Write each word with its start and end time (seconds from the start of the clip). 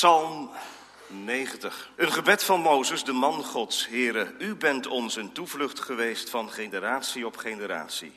Psalm 0.00 0.50
90. 1.06 1.90
Een 1.96 2.12
gebed 2.12 2.44
van 2.44 2.60
Mozes, 2.60 3.04
de 3.04 3.12
man 3.12 3.44
Gods. 3.44 3.88
Here, 3.88 4.34
u 4.38 4.54
bent 4.54 4.86
ons 4.86 5.16
een 5.16 5.32
toevlucht 5.32 5.80
geweest 5.80 6.30
van 6.30 6.50
generatie 6.50 7.26
op 7.26 7.36
generatie. 7.36 8.12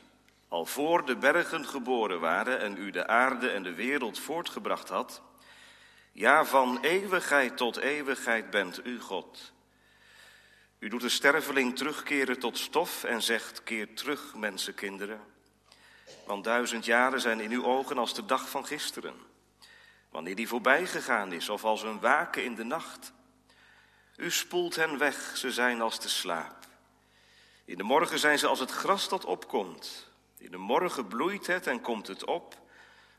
Al 0.47 0.65
voor 0.65 1.05
de 1.05 1.15
bergen 1.15 1.65
geboren 1.65 2.19
waren 2.19 2.59
en 2.59 2.77
u 2.77 2.91
de 2.91 3.07
aarde 3.07 3.49
en 3.49 3.63
de 3.63 3.73
wereld 3.73 4.19
voortgebracht 4.19 4.89
had. 4.89 5.21
Ja, 6.11 6.45
van 6.45 6.79
eeuwigheid 6.81 7.57
tot 7.57 7.77
eeuwigheid 7.77 8.49
bent 8.49 8.85
u 8.85 8.99
God. 8.99 9.51
U 10.79 10.89
doet 10.89 11.01
de 11.01 11.09
sterveling 11.09 11.77
terugkeren 11.77 12.39
tot 12.39 12.57
stof 12.57 13.03
en 13.03 13.21
zegt, 13.21 13.63
keer 13.63 13.95
terug, 13.95 14.35
mensenkinderen. 14.35 15.21
Want 16.25 16.43
duizend 16.43 16.85
jaren 16.85 17.21
zijn 17.21 17.39
in 17.39 17.51
uw 17.51 17.65
ogen 17.65 17.97
als 17.97 18.13
de 18.13 18.25
dag 18.25 18.49
van 18.49 18.65
gisteren. 18.65 19.32
Wanneer 20.13 20.35
die 20.35 20.47
voorbij 20.47 20.85
gegaan 20.85 21.31
is, 21.31 21.49
of 21.49 21.63
als 21.63 21.81
een 21.81 21.99
waken 21.99 22.43
in 22.43 22.55
de 22.55 22.63
nacht. 22.63 23.13
U 24.15 24.31
spoelt 24.31 24.75
hen 24.75 24.97
weg, 24.97 25.37
ze 25.37 25.51
zijn 25.51 25.81
als 25.81 25.99
de 25.99 26.07
slaap. 26.07 26.55
In 27.65 27.77
de 27.77 27.83
morgen 27.83 28.19
zijn 28.19 28.39
ze 28.39 28.47
als 28.47 28.59
het 28.59 28.71
gras 28.71 29.09
dat 29.09 29.25
opkomt. 29.25 30.09
In 30.37 30.51
de 30.51 30.57
morgen 30.57 31.07
bloeit 31.07 31.47
het 31.47 31.67
en 31.67 31.81
komt 31.81 32.07
het 32.07 32.25
op. 32.25 32.57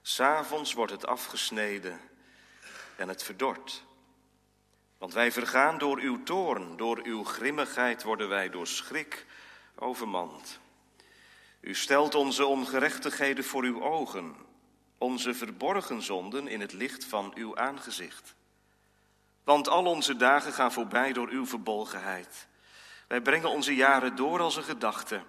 S'avonds 0.02 0.72
wordt 0.72 0.92
het 0.92 1.06
afgesneden 1.06 2.00
en 2.96 3.08
het 3.08 3.22
verdort. 3.22 3.84
Want 4.98 5.12
wij 5.12 5.32
vergaan 5.32 5.78
door 5.78 5.98
uw 5.98 6.22
toorn, 6.22 6.76
door 6.76 7.00
uw 7.02 7.24
grimmigheid 7.24 8.02
worden 8.02 8.28
wij 8.28 8.50
door 8.50 8.66
schrik 8.66 9.26
overmand. 9.74 10.58
U 11.60 11.74
stelt 11.74 12.14
onze 12.14 12.46
ongerechtigheden 12.46 13.44
voor 13.44 13.62
uw 13.62 13.82
ogen, 13.82 14.36
onze 15.04 15.34
verborgen 15.34 16.02
zonden 16.02 16.48
in 16.48 16.60
het 16.60 16.72
licht 16.72 17.04
van 17.04 17.32
uw 17.34 17.56
aangezicht. 17.56 18.34
Want 19.44 19.68
al 19.68 19.84
onze 19.84 20.16
dagen 20.16 20.52
gaan 20.52 20.72
voorbij 20.72 21.12
door 21.12 21.28
uw 21.28 21.46
verbolgenheid. 21.46 22.46
Wij 23.08 23.20
brengen 23.20 23.50
onze 23.50 23.74
jaren 23.74 24.16
door 24.16 24.40
als 24.40 24.56
een 24.56 24.62
gedachte. 24.62 25.22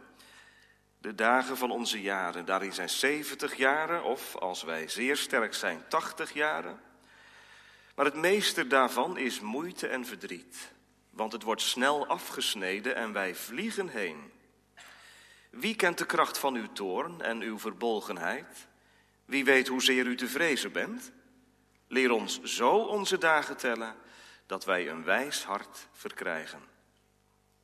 De 0.98 1.16
dagen 1.16 1.58
van 1.58 1.72
onze 1.72 2.02
jaren, 2.02 2.46
daarin 2.46 2.74
zijn 2.74 2.90
zeventig 2.90 3.56
jaren, 3.56 4.04
of 4.04 4.36
als 4.36 4.64
wij 4.64 4.88
zeer 4.88 5.18
sterk 5.18 5.54
zijn, 5.54 5.84
tachtig 5.88 6.34
jaren. 6.34 6.80
Maar 7.96 8.06
het 8.06 8.16
meeste 8.16 8.68
daarvan 8.68 9.18
is 9.18 9.40
moeite 9.40 9.88
en 9.88 10.06
verdriet, 10.06 10.72
want 11.10 11.32
het 11.32 11.44
wordt 11.44 11.62
snel 11.62 12.08
afgesneden 12.08 12.96
en 12.96 13.14
wij 13.14 13.36
vliegen 13.36 13.88
heen. 13.88 14.32
Wie 15.50 15.76
kent 15.76 15.98
de 15.98 16.06
kracht 16.06 16.38
van 16.38 16.56
uw 16.56 16.72
toorn 16.74 17.22
en 17.22 17.42
uw 17.42 17.60
verbolgenheid? 17.60 18.68
Wie 19.26 19.46
weet 19.46 19.68
hoezeer 19.68 20.06
u 20.06 20.16
te 20.16 20.28
vrezen 20.28 20.72
bent? 20.72 21.12
Leer 21.88 22.12
ons 22.12 22.42
zo 22.44 22.70
onze 22.78 23.18
dagen 23.18 23.58
tellen, 23.58 23.96
dat 24.46 24.66
wij 24.66 24.90
een 24.90 25.04
wijs 25.04 25.44
hart 25.44 25.88
verkrijgen. 25.92 26.60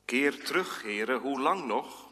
Keer 0.05 0.43
terug, 0.43 0.81
heren, 0.81 1.19
hoe 1.19 1.39
lang 1.39 1.65
nog? 1.65 2.09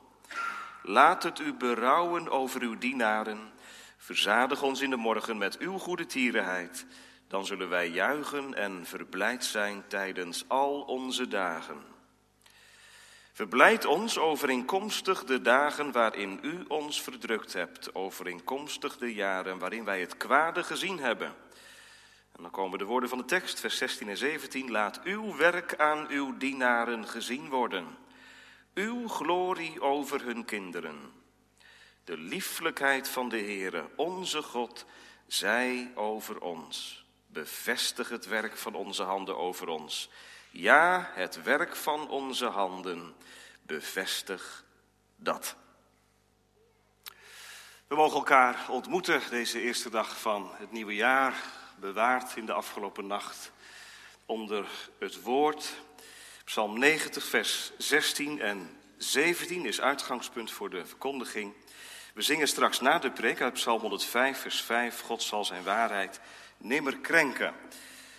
Laat 0.83 1.23
het 1.23 1.39
u 1.39 1.53
berouwen 1.53 2.29
over 2.29 2.61
uw 2.61 2.77
dienaren. 2.77 3.51
Verzadig 3.97 4.61
ons 4.61 4.81
in 4.81 4.89
de 4.89 4.95
morgen 4.95 5.37
met 5.37 5.57
uw 5.57 5.77
goede 5.77 6.05
tierenheid. 6.05 6.85
Dan 7.27 7.45
zullen 7.45 7.69
wij 7.69 7.89
juichen 7.89 8.53
en 8.53 8.85
verblijd 8.85 9.45
zijn 9.45 9.83
tijdens 9.87 10.45
al 10.47 10.81
onze 10.81 11.27
dagen. 11.27 11.83
Verblijd 13.39 13.85
ons 13.85 14.17
overeenkomstig 14.17 15.23
de 15.23 15.41
dagen 15.41 15.91
waarin 15.91 16.39
u 16.41 16.65
ons 16.67 17.01
verdrukt 17.01 17.53
hebt, 17.53 17.95
overeenkomstig 17.95 18.97
de 18.97 19.13
jaren 19.13 19.59
waarin 19.59 19.83
wij 19.83 19.99
het 19.99 20.17
kwade 20.17 20.63
gezien 20.63 20.99
hebben. 20.99 21.35
En 22.31 22.41
dan 22.41 22.51
komen 22.51 22.79
de 22.79 22.85
woorden 22.85 23.09
van 23.09 23.17
de 23.17 23.25
tekst, 23.25 23.59
vers 23.59 23.77
16 23.77 24.09
en 24.09 24.17
17. 24.17 24.71
Laat 24.71 25.01
uw 25.03 25.35
werk 25.35 25.75
aan 25.75 26.07
uw 26.09 26.37
dienaren 26.37 27.07
gezien 27.07 27.49
worden, 27.49 27.97
uw 28.73 29.07
glorie 29.07 29.81
over 29.81 30.23
hun 30.23 30.45
kinderen. 30.45 31.11
De 32.03 32.17
lieflijkheid 32.17 33.09
van 33.09 33.29
de 33.29 33.39
Heere, 33.39 33.89
onze 33.95 34.41
God, 34.41 34.85
zij 35.27 35.91
over 35.95 36.41
ons. 36.41 37.05
Bevestig 37.27 38.09
het 38.09 38.25
werk 38.25 38.57
van 38.57 38.75
onze 38.75 39.03
handen 39.03 39.37
over 39.37 39.67
ons. 39.67 40.09
Ja, 40.51 41.09
het 41.13 41.43
werk 41.43 41.75
van 41.75 42.09
onze 42.09 42.45
handen, 42.45 43.15
bevestig 43.61 44.63
dat. 45.15 45.55
We 47.87 47.95
mogen 47.95 48.17
elkaar 48.17 48.65
ontmoeten 48.69 49.21
deze 49.29 49.61
eerste 49.61 49.89
dag 49.89 50.19
van 50.19 50.51
het 50.57 50.71
nieuwe 50.71 50.95
jaar, 50.95 51.35
bewaard 51.79 52.35
in 52.35 52.45
de 52.45 52.53
afgelopen 52.53 53.07
nacht 53.07 53.51
onder 54.25 54.67
het 54.99 55.21
woord. 55.21 55.73
Psalm 56.45 56.79
90, 56.79 57.23
vers 57.23 57.71
16 57.77 58.41
en 58.41 58.77
17 58.97 59.65
is 59.65 59.81
uitgangspunt 59.81 60.51
voor 60.51 60.69
de 60.69 60.85
verkondiging. 60.85 61.53
We 62.13 62.21
zingen 62.21 62.47
straks 62.47 62.79
na 62.79 62.99
de 62.99 63.11
preek 63.11 63.41
uit 63.41 63.53
Psalm 63.53 63.81
105, 63.81 64.39
vers 64.39 64.61
5, 64.61 64.99
God 64.99 65.23
zal 65.23 65.45
zijn 65.45 65.63
waarheid 65.63 66.19
nimmer 66.57 66.97
krenken. 66.97 67.53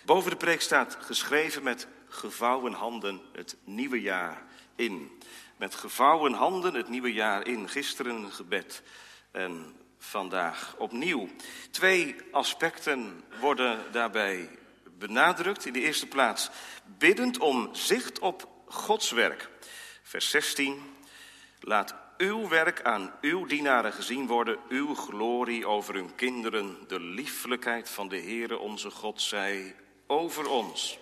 Boven 0.05 0.29
de 0.31 0.37
preek 0.37 0.61
staat 0.61 0.97
geschreven 1.01 1.63
met 1.63 1.87
gevouwen 2.11 2.73
handen 2.73 3.21
het 3.31 3.57
nieuwe 3.63 4.01
jaar 4.01 4.43
in. 4.75 5.21
Met 5.57 5.75
gevouwen 5.75 6.33
handen 6.33 6.73
het 6.73 6.89
nieuwe 6.89 7.13
jaar 7.13 7.47
in. 7.47 7.69
Gisteren 7.69 8.15
een 8.15 8.31
gebed 8.31 8.83
en 9.31 9.75
vandaag 9.97 10.75
opnieuw. 10.77 11.29
Twee 11.71 12.15
aspecten 12.31 13.23
worden 13.39 13.91
daarbij 13.91 14.49
benadrukt. 14.97 15.65
In 15.65 15.73
de 15.73 15.81
eerste 15.81 16.07
plaats 16.07 16.49
biddend 16.97 17.39
om 17.39 17.69
zicht 17.71 18.19
op 18.19 18.47
Gods 18.65 19.11
werk. 19.11 19.49
Vers 20.03 20.29
16. 20.29 20.81
Laat 21.59 21.95
uw 22.17 22.47
werk 22.47 22.81
aan 22.81 23.13
uw 23.21 23.45
dienaren 23.45 23.93
gezien 23.93 24.27
worden, 24.27 24.57
uw 24.69 24.95
glorie 24.95 25.67
over 25.67 25.93
hun 25.93 26.15
kinderen, 26.15 26.77
de 26.87 26.99
lieflijkheid 26.99 27.89
van 27.89 28.07
de 28.07 28.19
Heere 28.19 28.57
onze 28.57 28.89
God 28.89 29.21
zij 29.21 29.75
over 30.07 30.49
ons. 30.49 31.00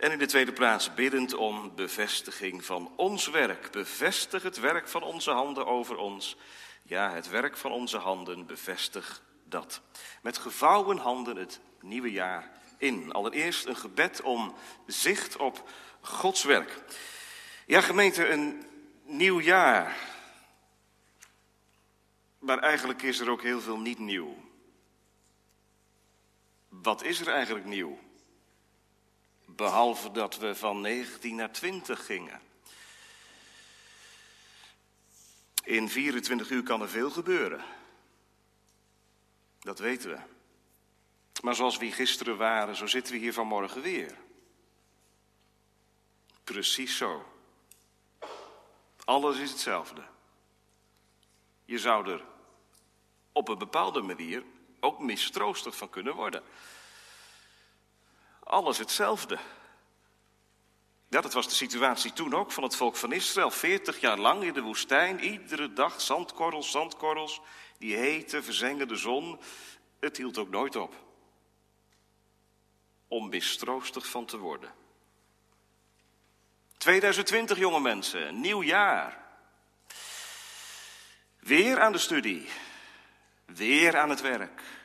En 0.00 0.12
in 0.12 0.18
de 0.18 0.26
tweede 0.26 0.52
plaats 0.52 0.94
biddend 0.94 1.34
om 1.34 1.74
bevestiging 1.74 2.64
van 2.64 2.92
ons 2.96 3.26
werk. 3.26 3.70
Bevestig 3.70 4.42
het 4.42 4.60
werk 4.60 4.88
van 4.88 5.02
onze 5.02 5.30
handen 5.30 5.66
over 5.66 5.96
ons. 5.96 6.36
Ja, 6.82 7.12
het 7.14 7.28
werk 7.28 7.56
van 7.56 7.72
onze 7.72 7.96
handen, 7.96 8.46
bevestig 8.46 9.22
dat. 9.44 9.80
Met 10.22 10.38
gevouwen 10.38 10.98
handen 10.98 11.36
het 11.36 11.60
nieuwe 11.80 12.10
jaar 12.10 12.50
in. 12.78 13.12
Allereerst 13.12 13.66
een 13.66 13.76
gebed 13.76 14.22
om 14.22 14.54
zicht 14.86 15.36
op 15.36 15.70
Gods 16.00 16.44
werk. 16.44 16.82
Ja, 17.66 17.80
gemeente, 17.80 18.28
een 18.28 18.66
nieuw 19.04 19.40
jaar. 19.40 19.96
Maar 22.38 22.58
eigenlijk 22.58 23.02
is 23.02 23.18
er 23.18 23.30
ook 23.30 23.42
heel 23.42 23.60
veel 23.60 23.78
niet 23.78 23.98
nieuw. 23.98 24.36
Wat 26.68 27.02
is 27.02 27.20
er 27.20 27.28
eigenlijk 27.28 27.66
nieuw? 27.66 27.98
Behalve 29.56 30.10
dat 30.10 30.36
we 30.36 30.54
van 30.54 30.80
19 30.80 31.34
naar 31.34 31.52
20 31.52 32.06
gingen. 32.06 32.40
In 35.64 35.88
24 35.88 36.50
uur 36.50 36.62
kan 36.62 36.80
er 36.80 36.88
veel 36.88 37.10
gebeuren. 37.10 37.64
Dat 39.60 39.78
weten 39.78 40.10
we. 40.10 40.18
Maar 41.42 41.54
zoals 41.54 41.76
we 41.76 41.92
gisteren 41.92 42.36
waren, 42.36 42.76
zo 42.76 42.86
zitten 42.86 43.12
we 43.12 43.18
hier 43.18 43.32
vanmorgen 43.32 43.82
weer. 43.82 44.16
Precies 46.44 46.96
zo. 46.96 47.24
Alles 49.04 49.38
is 49.38 49.50
hetzelfde. 49.50 50.02
Je 51.64 51.78
zou 51.78 52.10
er 52.10 52.24
op 53.32 53.48
een 53.48 53.58
bepaalde 53.58 54.00
manier 54.00 54.44
ook 54.80 54.98
mistroostig 54.98 55.76
van 55.76 55.90
kunnen 55.90 56.14
worden. 56.14 56.42
Alles 58.50 58.78
hetzelfde. 58.78 59.38
Ja, 61.08 61.20
dat 61.20 61.32
was 61.32 61.48
de 61.48 61.54
situatie 61.54 62.12
toen 62.12 62.34
ook 62.34 62.52
van 62.52 62.62
het 62.62 62.76
volk 62.76 62.96
van 62.96 63.12
Israël. 63.12 63.50
Veertig 63.50 64.00
jaar 64.00 64.18
lang 64.18 64.42
in 64.42 64.52
de 64.52 64.60
woestijn, 64.60 65.20
iedere 65.20 65.72
dag 65.72 66.00
zandkorrels, 66.00 66.70
zandkorrels. 66.70 67.40
Die 67.78 67.96
hete, 67.96 68.42
verzengende 68.42 68.96
zon. 68.96 69.40
Het 70.00 70.16
hield 70.16 70.38
ook 70.38 70.50
nooit 70.50 70.76
op. 70.76 70.94
Om 73.08 73.28
mistroostig 73.28 74.06
van 74.06 74.26
te 74.26 74.38
worden. 74.38 74.72
2020, 76.76 77.58
jonge 77.58 77.80
mensen, 77.80 78.40
nieuw 78.40 78.62
jaar. 78.62 79.24
Weer 81.38 81.80
aan 81.80 81.92
de 81.92 81.98
studie. 81.98 82.48
Weer 83.44 83.98
aan 83.98 84.10
het 84.10 84.20
werk. 84.20 84.79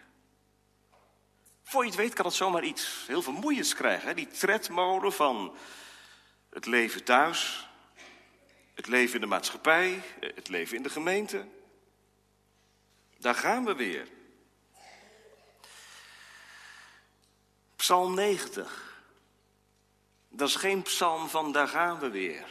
Voor 1.68 1.84
je 1.84 1.90
het 1.90 2.00
weet 2.00 2.14
kan 2.14 2.26
het 2.26 2.34
zomaar 2.34 2.64
iets 2.64 3.04
heel 3.08 3.22
vermoeiends 3.22 3.74
krijgen. 3.74 4.08
Hè? 4.08 4.14
Die 4.14 4.28
tredmolen 4.28 5.14
van 5.14 5.56
het 6.50 6.66
leven 6.66 7.04
thuis, 7.04 7.70
het 8.74 8.88
leven 8.88 9.16
in 9.16 9.22
de 9.22 9.28
maatschappij, 9.28 10.02
het 10.20 10.50
leven 10.50 10.78
in 10.78 10.84
de 10.84 10.90
gemeente. 10.90 11.48
Daar 13.18 13.36
gaan 13.36 13.66
we 13.66 13.76
weer. 13.76 14.08
Psalm 17.76 18.16
90. 18.16 19.04
Dat 20.30 20.48
is 20.48 20.56
geen 20.56 20.82
psalm 20.82 21.30
van 21.30 21.52
daar 21.52 21.68
gaan 21.68 22.00
we 22.00 22.10
weer. 22.10 22.46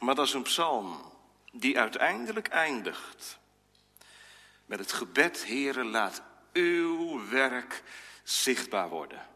Maar 0.00 0.14
dat 0.14 0.26
is 0.26 0.34
een 0.34 0.42
psalm 0.42 1.12
die 1.52 1.78
uiteindelijk 1.78 2.48
eindigt 2.48 3.38
met 4.66 4.78
het 4.78 4.92
gebed, 4.92 5.46
Heere, 5.46 5.84
laat 5.84 6.22
uw 6.52 7.28
werk 7.28 7.82
zichtbaar 8.22 8.88
worden. 8.88 9.28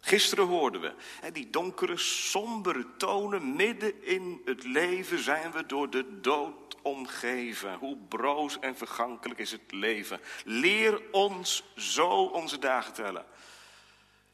Gisteren 0.00 0.46
hoorden 0.46 0.80
we, 0.80 0.94
die 1.32 1.50
donkere, 1.50 1.96
sombere 1.96 2.96
tonen, 2.96 3.56
midden 3.56 4.04
in 4.04 4.42
het 4.44 4.64
leven 4.64 5.18
zijn 5.18 5.52
we 5.52 5.66
door 5.66 5.90
de 5.90 6.20
dood 6.20 6.76
omgeven. 6.82 7.74
Hoe 7.74 7.96
broos 8.08 8.58
en 8.58 8.76
vergankelijk 8.76 9.40
is 9.40 9.52
het 9.52 9.72
leven. 9.72 10.20
Leer 10.44 11.02
ons 11.10 11.64
zo 11.76 12.08
onze 12.08 12.58
dagen 12.58 12.92
tellen, 12.92 13.24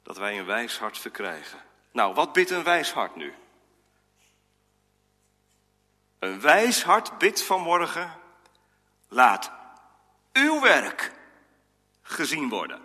dat 0.02 0.16
wij 0.16 0.38
een 0.38 0.46
wijs 0.46 0.78
hart 0.78 0.98
verkrijgen. 0.98 1.58
Nou, 1.92 2.14
wat 2.14 2.32
bidt 2.32 2.50
een 2.50 2.64
wijs 2.64 2.92
hart 2.92 3.16
nu? 3.16 3.34
Een 6.18 6.40
wijs 6.40 6.82
hart 6.82 7.18
bidt 7.18 7.42
vanmorgen, 7.42 8.12
laat 9.08 9.52
uw 10.32 10.60
werk 10.60 11.12
gezien 12.06 12.48
worden. 12.48 12.80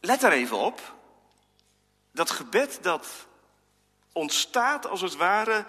Let 0.00 0.22
er 0.22 0.32
even 0.32 0.56
op, 0.56 0.94
dat 2.12 2.30
gebed 2.30 2.78
dat 2.82 3.26
ontstaat 4.12 4.86
als 4.86 5.00
het 5.00 5.16
ware 5.16 5.64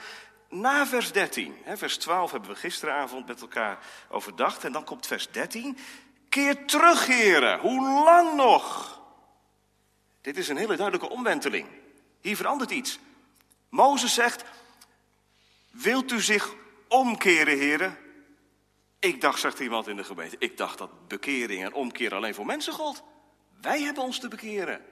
na 0.50 0.88
vers 0.88 1.12
13. 1.12 1.58
Vers 1.66 1.98
12 1.98 2.32
hebben 2.32 2.50
we 2.50 2.56
gisteravond 2.56 3.28
met 3.28 3.42
elkaar 3.42 3.86
overdacht 4.10 4.64
en 4.64 4.72
dan 4.72 4.84
komt 4.84 5.08
vers 5.08 5.32
13. 5.32 5.78
Keer 6.30 6.66
terug, 6.66 7.06
heren, 7.06 7.60
hoe 7.60 8.04
lang 8.04 8.36
nog? 8.36 9.00
Dit 10.22 10.38
is 10.38 10.50
een 10.50 10.58
hele 10.58 10.76
duidelijke 10.76 11.14
omwenteling. 11.14 11.68
Hier 12.22 12.36
verandert 12.36 12.72
iets. 12.72 13.00
Mozes 13.70 14.14
zegt, 14.14 14.44
wilt 15.72 16.12
u 16.12 16.22
zich 16.22 16.54
omkeren, 16.88 17.58
heren? 17.58 17.98
Ik 19.02 19.22
dacht, 19.22 19.40
zegt 19.40 19.60
iemand 19.60 19.88
in 19.88 19.96
de 19.96 20.04
gemeente, 20.04 20.36
ik 20.40 20.58
dacht 20.58 20.78
dat 20.78 21.08
bekering 21.08 21.64
en 21.64 21.74
omkeer 21.74 22.14
alleen 22.14 22.34
voor 22.34 22.46
mensen 22.46 22.74
gold. 22.74 23.04
Wij 23.62 23.82
hebben 23.82 24.04
ons 24.04 24.20
te 24.20 24.28
bekeren. 24.28 24.86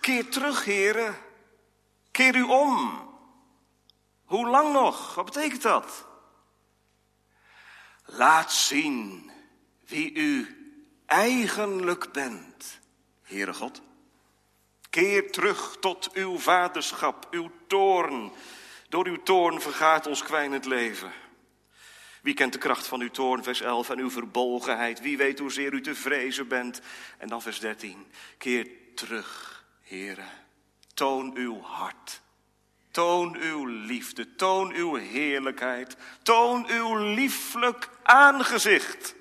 Keer 0.00 0.28
terug, 0.28 0.64
heren. 0.64 1.16
Keer 2.10 2.36
u 2.36 2.42
om. 2.42 3.08
Hoe 4.24 4.46
lang 4.48 4.72
nog? 4.72 5.14
Wat 5.14 5.24
betekent 5.24 5.62
dat? 5.62 6.06
Laat 8.04 8.52
zien 8.52 9.30
wie 9.84 10.14
u 10.14 10.56
eigenlijk 11.06 12.12
bent, 12.12 12.80
Heere 13.22 13.54
God. 13.54 13.82
Keer 14.90 15.32
terug 15.32 15.76
tot 15.80 16.12
uw 16.12 16.38
vaderschap, 16.38 17.26
uw 17.30 17.50
toorn. 17.66 18.32
Door 18.96 19.06
uw 19.06 19.22
toorn 19.22 19.60
vergaat 19.60 20.06
ons 20.06 20.22
kwijnend 20.22 20.64
leven. 20.64 21.12
Wie 22.22 22.34
kent 22.34 22.52
de 22.52 22.58
kracht 22.58 22.86
van 22.86 23.00
uw 23.00 23.10
toorn, 23.10 23.42
vers 23.42 23.60
11, 23.60 23.90
en 23.90 23.98
uw 23.98 24.10
verbolgenheid? 24.10 25.00
Wie 25.00 25.16
weet 25.16 25.38
hoezeer 25.38 25.72
u 25.72 25.80
te 25.80 25.94
vrezen 25.94 26.48
bent? 26.48 26.80
En 27.18 27.28
dan 27.28 27.42
vers 27.42 27.60
13. 27.60 28.06
Keer 28.38 28.68
terug 28.94 29.64
Here, 29.82 30.24
toon 30.94 31.36
uw 31.36 31.60
hart. 31.60 32.20
Toon 32.90 33.36
uw 33.36 33.64
liefde, 33.64 34.34
toon 34.34 34.72
uw 34.72 34.94
heerlijkheid, 34.94 35.96
toon 36.22 36.66
uw 36.68 36.96
lieflijk 36.96 37.90
aangezicht. 38.02 39.14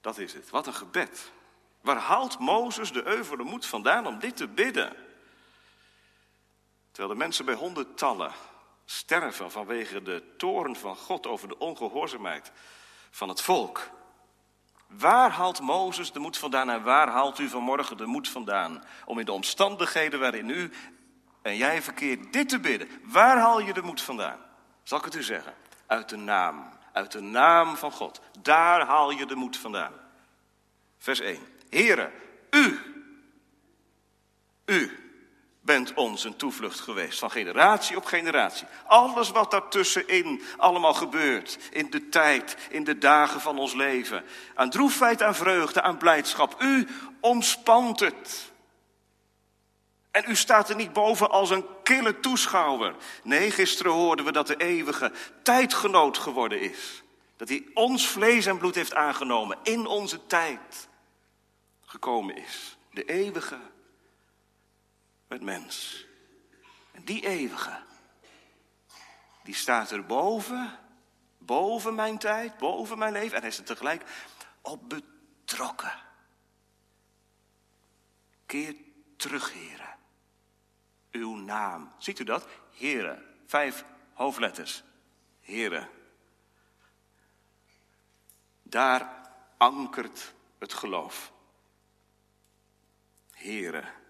Dat 0.00 0.18
is 0.18 0.32
het, 0.32 0.50
wat 0.50 0.66
een 0.66 0.74
gebed. 0.74 1.32
Waar 1.80 1.96
haalt 1.96 2.38
Mozes 2.38 2.92
de 2.92 3.06
euvele 3.06 3.44
moed 3.44 3.66
vandaan 3.66 4.06
om 4.06 4.18
dit 4.18 4.36
te 4.36 4.48
bidden? 4.48 5.05
Terwijl 6.96 7.16
de 7.16 7.24
mensen 7.24 7.44
bij 7.44 7.54
honderdtallen 7.54 8.32
sterven 8.84 9.50
vanwege 9.50 10.02
de 10.02 10.34
toorn 10.36 10.76
van 10.76 10.96
God 10.96 11.26
over 11.26 11.48
de 11.48 11.58
ongehoorzaamheid 11.58 12.52
van 13.10 13.28
het 13.28 13.40
volk. 13.40 13.90
Waar 14.86 15.30
haalt 15.30 15.60
Mozes 15.60 16.12
de 16.12 16.18
moed 16.18 16.38
vandaan 16.38 16.70
en 16.70 16.82
waar 16.82 17.08
haalt 17.08 17.38
u 17.38 17.48
vanmorgen 17.48 17.96
de 17.96 18.06
moed 18.06 18.28
vandaan? 18.28 18.84
Om 19.04 19.18
in 19.18 19.24
de 19.24 19.32
omstandigheden 19.32 20.20
waarin 20.20 20.48
u 20.48 20.72
en 21.42 21.56
jij 21.56 21.82
verkeert 21.82 22.32
dit 22.32 22.48
te 22.48 22.60
bidden. 22.60 22.88
Waar 23.04 23.38
haal 23.38 23.60
je 23.60 23.72
de 23.72 23.82
moed 23.82 24.00
vandaan? 24.00 24.38
Zal 24.82 24.98
ik 24.98 25.04
het 25.04 25.14
u 25.14 25.22
zeggen? 25.22 25.54
Uit 25.86 26.08
de 26.08 26.16
naam, 26.16 26.68
uit 26.92 27.12
de 27.12 27.20
naam 27.20 27.76
van 27.76 27.92
God. 27.92 28.20
Daar 28.42 28.86
haal 28.86 29.10
je 29.10 29.26
de 29.26 29.34
moed 29.34 29.56
vandaan. 29.56 29.92
Vers 30.98 31.20
1. 31.20 31.40
Heren, 31.68 32.12
u, 32.50 32.80
u 34.66 35.05
bent 35.66 35.94
ons 35.94 36.24
een 36.24 36.36
toevlucht 36.36 36.80
geweest, 36.80 37.18
van 37.18 37.30
generatie 37.30 37.96
op 37.96 38.04
generatie. 38.04 38.66
Alles 38.86 39.30
wat 39.30 39.50
daartussenin 39.50 40.42
allemaal 40.56 40.94
gebeurt, 40.94 41.58
in 41.70 41.90
de 41.90 42.08
tijd, 42.08 42.56
in 42.70 42.84
de 42.84 42.98
dagen 42.98 43.40
van 43.40 43.58
ons 43.58 43.74
leven. 43.74 44.24
Aan 44.54 44.70
droefheid, 44.70 45.22
aan 45.22 45.34
vreugde, 45.34 45.82
aan 45.82 45.96
blijdschap. 45.96 46.62
U 46.62 46.88
omspant 47.20 48.00
het. 48.00 48.52
En 50.10 50.24
u 50.28 50.36
staat 50.36 50.68
er 50.68 50.76
niet 50.76 50.92
boven 50.92 51.30
als 51.30 51.50
een 51.50 51.66
kille 51.82 52.20
toeschouwer. 52.20 52.94
Nee, 53.22 53.50
gisteren 53.50 53.92
hoorden 53.92 54.24
we 54.24 54.32
dat 54.32 54.46
de 54.46 54.56
eeuwige 54.56 55.12
tijdgenoot 55.42 56.18
geworden 56.18 56.60
is. 56.60 57.02
Dat 57.36 57.48
hij 57.48 57.66
ons 57.74 58.08
vlees 58.08 58.46
en 58.46 58.58
bloed 58.58 58.74
heeft 58.74 58.94
aangenomen, 58.94 59.58
in 59.62 59.86
onze 59.86 60.26
tijd 60.26 60.88
gekomen 61.80 62.36
is. 62.36 62.76
De 62.90 63.04
eeuwige 63.04 63.58
met 65.28 65.42
mens. 65.42 66.06
En 66.92 67.04
die 67.04 67.26
eeuwige, 67.26 67.82
die 69.42 69.54
staat 69.54 69.90
er 69.90 70.06
boven, 70.06 70.78
boven 71.38 71.94
mijn 71.94 72.18
tijd, 72.18 72.58
boven 72.58 72.98
mijn 72.98 73.12
leven. 73.12 73.34
En 73.34 73.40
hij 73.40 73.50
is 73.50 73.58
er 73.58 73.64
tegelijk 73.64 74.02
op 74.60 74.88
betrokken. 74.88 75.92
Keer 78.46 78.76
terug, 79.16 79.52
heren. 79.52 79.96
Uw 81.10 81.34
naam. 81.34 81.92
Ziet 81.98 82.18
u 82.18 82.24
dat? 82.24 82.48
Heren. 82.70 83.24
Vijf 83.46 83.84
hoofdletters. 84.12 84.82
Heren. 85.40 85.88
Daar 88.62 89.30
ankert 89.56 90.34
het 90.58 90.72
geloof. 90.72 91.32
Heren. 93.32 94.04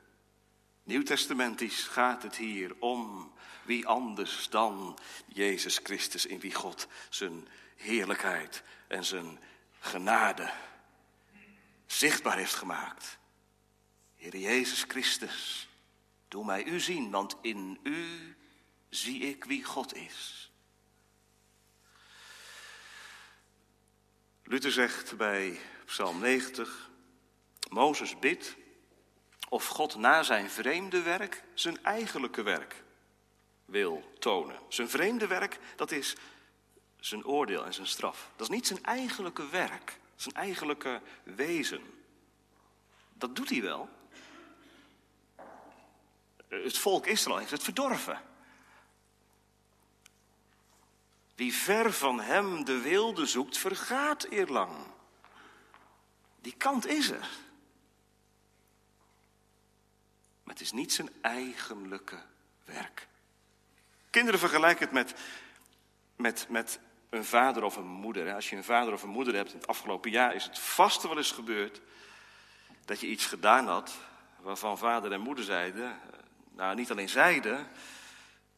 Nieuwtestamentisch 0.86 1.82
gaat 1.82 2.22
het 2.22 2.36
hier 2.36 2.74
om 2.78 3.32
wie 3.62 3.86
anders 3.86 4.48
dan 4.50 4.98
Jezus 5.26 5.80
Christus, 5.82 6.26
in 6.26 6.40
wie 6.40 6.54
God 6.54 6.86
zijn 7.10 7.48
heerlijkheid 7.76 8.62
en 8.88 9.04
zijn 9.04 9.38
genade 9.80 10.52
zichtbaar 11.86 12.36
heeft 12.36 12.54
gemaakt. 12.54 13.18
Heer 14.16 14.36
Jezus 14.36 14.84
Christus, 14.88 15.68
doe 16.28 16.44
mij 16.44 16.64
u 16.64 16.80
zien, 16.80 17.10
want 17.10 17.36
in 17.40 17.78
u 17.82 18.36
zie 18.88 19.20
ik 19.20 19.44
wie 19.44 19.64
God 19.64 19.94
is. 19.94 20.50
Luther 24.42 24.72
zegt 24.72 25.16
bij 25.16 25.60
Psalm 25.84 26.18
90, 26.18 26.90
Mozes 27.70 28.18
bidt 28.18 28.56
of 29.48 29.66
God 29.66 29.96
na 29.96 30.22
zijn 30.22 30.50
vreemde 30.50 31.02
werk 31.02 31.42
zijn 31.54 31.84
eigenlijke 31.84 32.42
werk 32.42 32.84
wil 33.64 34.12
tonen. 34.18 34.58
Zijn 34.68 34.88
vreemde 34.88 35.26
werk, 35.26 35.58
dat 35.76 35.90
is 35.90 36.16
zijn 37.00 37.24
oordeel 37.24 37.64
en 37.64 37.74
zijn 37.74 37.86
straf. 37.86 38.30
Dat 38.36 38.48
is 38.48 38.54
niet 38.54 38.66
zijn 38.66 38.84
eigenlijke 38.84 39.48
werk, 39.48 39.98
zijn 40.14 40.34
eigenlijke 40.34 41.00
wezen. 41.22 41.82
Dat 43.12 43.36
doet 43.36 43.50
hij 43.50 43.62
wel. 43.62 43.88
Het 46.48 46.78
volk 46.78 47.06
Israël 47.06 47.38
heeft 47.38 47.50
het 47.50 47.62
verdorven. 47.62 48.22
Wie 51.34 51.54
ver 51.54 51.92
van 51.92 52.20
hem 52.20 52.64
de 52.64 52.80
wilde 52.80 53.26
zoekt, 53.26 53.58
vergaat 53.58 54.24
eerlang. 54.24 54.76
Die 56.40 56.54
kant 56.56 56.86
is 56.86 57.10
er. 57.10 57.28
Maar 60.46 60.54
het 60.54 60.64
is 60.64 60.72
niet 60.72 60.92
zijn 60.92 61.08
eigenlijke 61.20 62.18
werk. 62.64 63.06
Kinderen 64.10 64.40
vergelijken 64.40 64.84
het 64.84 64.92
met, 64.92 65.14
met, 66.16 66.46
met 66.48 66.78
een 67.10 67.24
vader 67.24 67.62
of 67.62 67.76
een 67.76 67.86
moeder. 67.86 68.34
Als 68.34 68.50
je 68.50 68.56
een 68.56 68.64
vader 68.64 68.92
of 68.92 69.02
een 69.02 69.08
moeder 69.08 69.34
hebt 69.34 69.52
in 69.52 69.58
het 69.58 69.66
afgelopen 69.66 70.10
jaar, 70.10 70.34
is 70.34 70.44
het 70.44 70.58
vast 70.58 71.02
wel 71.02 71.16
eens 71.16 71.32
gebeurd 71.32 71.80
dat 72.84 73.00
je 73.00 73.06
iets 73.06 73.26
gedaan 73.26 73.66
had 73.66 73.96
waarvan 74.40 74.78
vader 74.78 75.12
en 75.12 75.20
moeder 75.20 75.44
zeiden, 75.44 75.98
nou 76.50 76.74
niet 76.74 76.90
alleen 76.90 77.08
zeiden 77.08 77.68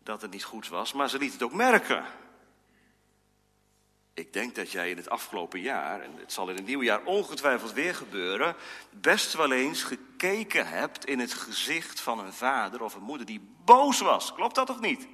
dat 0.02 0.22
het 0.22 0.30
niet 0.30 0.44
goed 0.44 0.68
was, 0.68 0.92
maar 0.92 1.08
ze 1.08 1.18
lieten 1.18 1.38
het 1.38 1.48
ook 1.48 1.56
merken. 1.56 2.04
Ik 4.18 4.32
denk 4.32 4.54
dat 4.54 4.70
jij 4.70 4.90
in 4.90 4.96
het 4.96 5.08
afgelopen 5.08 5.60
jaar, 5.60 6.00
en 6.00 6.16
het 6.16 6.32
zal 6.32 6.48
in 6.48 6.56
het 6.56 6.66
nieuwe 6.66 6.84
jaar 6.84 7.04
ongetwijfeld 7.04 7.72
weer 7.72 7.94
gebeuren, 7.94 8.56
best 8.90 9.32
wel 9.32 9.52
eens 9.52 9.82
gekeken 9.82 10.68
hebt 10.68 11.04
in 11.04 11.18
het 11.18 11.32
gezicht 11.32 12.00
van 12.00 12.18
een 12.18 12.32
vader 12.32 12.82
of 12.82 12.94
een 12.94 13.02
moeder 13.02 13.26
die 13.26 13.40
boos 13.64 14.00
was. 14.00 14.32
Klopt 14.32 14.54
dat 14.54 14.70
of 14.70 14.80
niet? 14.80 15.08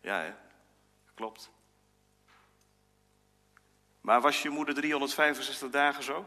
Ja, 0.00 0.20
hè? 0.20 0.34
Klopt. 1.14 1.50
Maar 4.00 4.20
was 4.20 4.42
je 4.42 4.50
moeder 4.50 4.74
365 4.74 5.70
dagen 5.70 6.02
zo? 6.02 6.26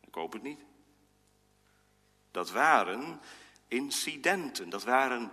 Ik 0.00 0.14
hoop 0.14 0.32
het 0.32 0.42
niet. 0.42 0.60
Dat 2.30 2.50
waren 2.50 3.20
incidenten, 3.68 4.68
dat 4.68 4.84
waren 4.84 5.32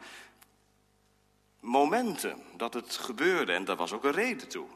momenten 1.64 2.44
dat 2.58 2.74
het 2.74 2.96
gebeurde 2.96 3.54
en 3.54 3.66
daar 3.66 3.76
was 3.76 3.94
ook 3.94 4.04
een 4.04 4.12
reden 4.12 4.48
toe. 4.48 4.68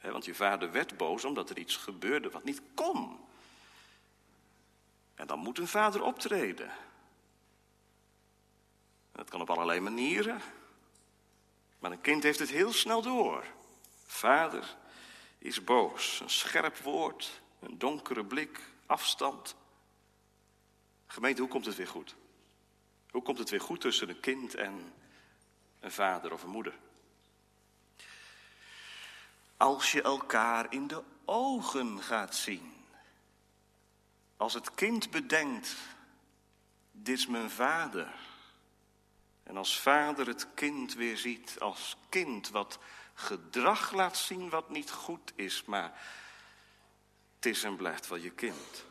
want 0.00 0.24
je 0.24 0.34
vader 0.34 0.72
werd 0.72 0.96
boos 0.96 1.24
omdat 1.24 1.50
er 1.50 1.58
iets 1.58 1.76
gebeurde 1.76 2.30
wat 2.30 2.44
niet 2.44 2.62
kon. 2.74 3.18
En 5.14 5.26
dan 5.26 5.38
moet 5.38 5.58
een 5.58 5.68
vader 5.68 6.02
optreden. 6.02 6.70
Dat 9.12 9.30
kan 9.30 9.40
op 9.40 9.50
allerlei 9.50 9.80
manieren. 9.80 10.40
Maar 11.78 11.92
een 11.92 12.00
kind 12.00 12.22
heeft 12.22 12.38
het 12.38 12.50
heel 12.50 12.72
snel 12.72 13.02
door. 13.02 13.44
Vader 14.06 14.76
is 15.38 15.64
boos. 15.64 16.20
Een 16.20 16.30
scherp 16.30 16.78
woord, 16.78 17.40
een 17.60 17.78
donkere 17.78 18.24
blik, 18.24 18.60
afstand. 18.86 19.56
Gemeente, 21.06 21.40
hoe 21.40 21.50
komt 21.50 21.66
het 21.66 21.76
weer 21.76 21.88
goed? 21.88 22.16
Hoe 23.10 23.22
komt 23.22 23.38
het 23.38 23.50
weer 23.50 23.60
goed 23.60 23.80
tussen 23.80 24.08
een 24.08 24.20
kind 24.20 24.54
en 24.54 24.92
een 25.80 25.92
vader 25.92 26.32
of 26.32 26.42
een 26.42 26.50
moeder? 26.50 26.78
Als 29.56 29.92
je 29.92 30.02
elkaar 30.02 30.72
in 30.72 30.86
de 30.86 31.02
ogen 31.24 32.02
gaat 32.02 32.34
zien. 32.34 32.74
Als 34.36 34.54
het 34.54 34.74
kind 34.74 35.10
bedenkt, 35.10 35.76
dit 36.90 37.18
is 37.18 37.26
mijn 37.26 37.50
vader. 37.50 38.14
En 39.42 39.56
als 39.56 39.80
vader 39.80 40.26
het 40.26 40.46
kind 40.54 40.94
weer 40.94 41.16
ziet 41.16 41.56
als 41.60 41.96
kind 42.08 42.48
wat 42.48 42.78
gedrag 43.14 43.92
laat 43.92 44.16
zien 44.16 44.50
wat 44.50 44.70
niet 44.70 44.90
goed 44.90 45.32
is, 45.34 45.64
maar 45.64 46.00
het 47.36 47.46
is 47.46 47.62
en 47.62 47.76
blijft 47.76 48.08
wel 48.08 48.18
je 48.18 48.30
kind. 48.30 48.84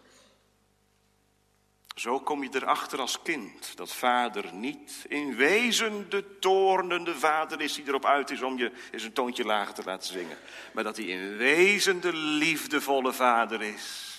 Zo 2.00 2.20
kom 2.20 2.44
je 2.44 2.50
erachter 2.52 3.00
als 3.00 3.22
kind 3.22 3.78
dat 3.78 3.94
vader 3.94 4.54
niet 4.54 5.06
in 5.08 5.36
wezen 5.36 6.10
de 6.10 6.40
toornende 6.40 7.16
vader 7.16 7.62
is 7.62 7.74
die 7.74 7.88
erop 7.88 8.06
uit 8.06 8.30
is 8.30 8.42
om 8.42 8.58
je 8.58 8.72
eens 8.92 9.04
een 9.04 9.14
toontje 9.14 9.46
lager 9.46 9.74
te 9.74 9.84
laten 9.84 10.14
zingen. 10.14 10.38
Maar 10.74 10.84
dat 10.84 10.98
hij 10.98 11.06
in 11.06 11.38
wezen 11.38 12.02
de 12.02 12.14
liefdevolle 12.14 13.14
vader 13.14 13.62
is. 13.62 14.18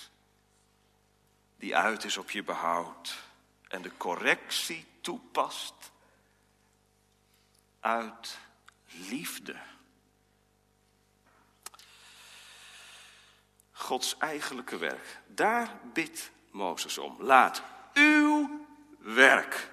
Die 1.57 1.75
uit 1.75 2.03
is 2.03 2.17
op 2.17 2.31
je 2.31 2.43
behoud 2.43 3.17
en 3.67 3.81
de 3.81 3.91
correctie 3.97 4.85
toepast 5.01 5.91
uit 7.79 8.37
liefde. 9.09 9.55
Gods 13.71 14.17
eigenlijke 14.17 14.77
werk. 14.77 15.21
Daar 15.27 15.79
bidt 15.93 16.31
Mozes 16.51 16.97
om. 16.97 17.15
Laat 17.19 17.63
uw 17.93 18.65
werk. 18.97 19.69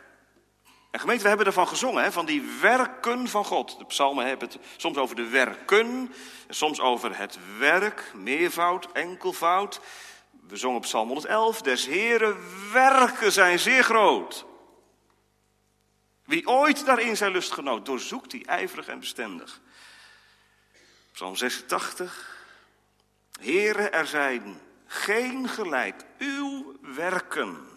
En 0.91 1.01
gemeente, 1.01 1.23
we 1.23 1.29
hebben 1.29 1.47
ervan 1.47 1.69
gezongen, 1.69 2.03
hè, 2.03 2.13
van 2.13 2.27
die 2.27 2.43
werken 2.61 3.29
van 3.29 3.45
God. 3.45 3.79
De 3.79 3.85
psalmen 3.85 4.27
hebben 4.27 4.49
het 4.49 4.59
soms 4.77 4.97
over 4.97 5.17
de 5.17 5.29
werken, 5.29 6.13
en 6.47 6.55
soms 6.55 6.81
over 6.81 7.19
het 7.19 7.39
werk, 7.59 8.13
meervoud, 8.15 8.93
enkelvoud. 8.93 9.81
We 10.49 10.57
zongen 10.57 10.77
op 10.77 10.83
psalm 10.83 11.09
111, 11.09 11.63
des 11.63 11.87
Heren 11.87 12.37
werken 12.73 13.33
zijn 13.33 13.59
zeer 13.59 13.85
groot. 13.85 14.47
Wie 16.25 16.47
ooit 16.47 16.85
daarin 16.85 17.17
zijn 17.17 17.33
lust 17.33 17.53
genoot, 17.53 17.87
doorzoekt 17.87 18.31
die 18.31 18.47
ijverig 18.47 18.89
en 18.89 19.01
bestendig. 19.01 19.61
Psalm 21.13 21.37
86. 21.37 22.37
Heren, 23.41 23.93
er 23.93 24.07
zijn 24.07 24.61
geen 24.89 25.49
gelijk 25.49 26.05
uw 26.19 26.77
werken. 26.81 27.69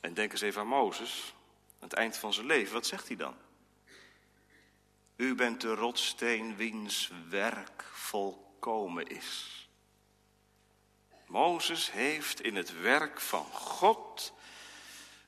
En 0.00 0.14
denk 0.14 0.32
eens 0.32 0.40
even 0.40 0.60
aan 0.60 0.66
Mozes, 0.66 1.34
aan 1.80 1.88
het 1.88 1.92
eind 1.92 2.16
van 2.16 2.32
zijn 2.32 2.46
leven. 2.46 2.72
Wat 2.72 2.86
zegt 2.86 3.06
hij 3.08 3.16
dan? 3.16 3.36
U 5.16 5.34
bent 5.34 5.60
de 5.60 5.74
rotsteen 5.74 6.56
wiens 6.56 7.10
werk 7.28 7.84
volkomen 7.92 9.06
is. 9.06 9.68
Mozes 11.26 11.90
heeft 11.90 12.40
in 12.40 12.56
het 12.56 12.80
werk 12.80 13.20
van 13.20 13.44
God 13.44 14.32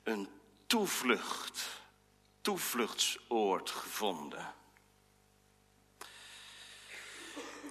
een 0.03 0.29
toevlucht, 0.67 1.81
toevluchtsoord 2.41 3.69
gevonden. 3.69 4.53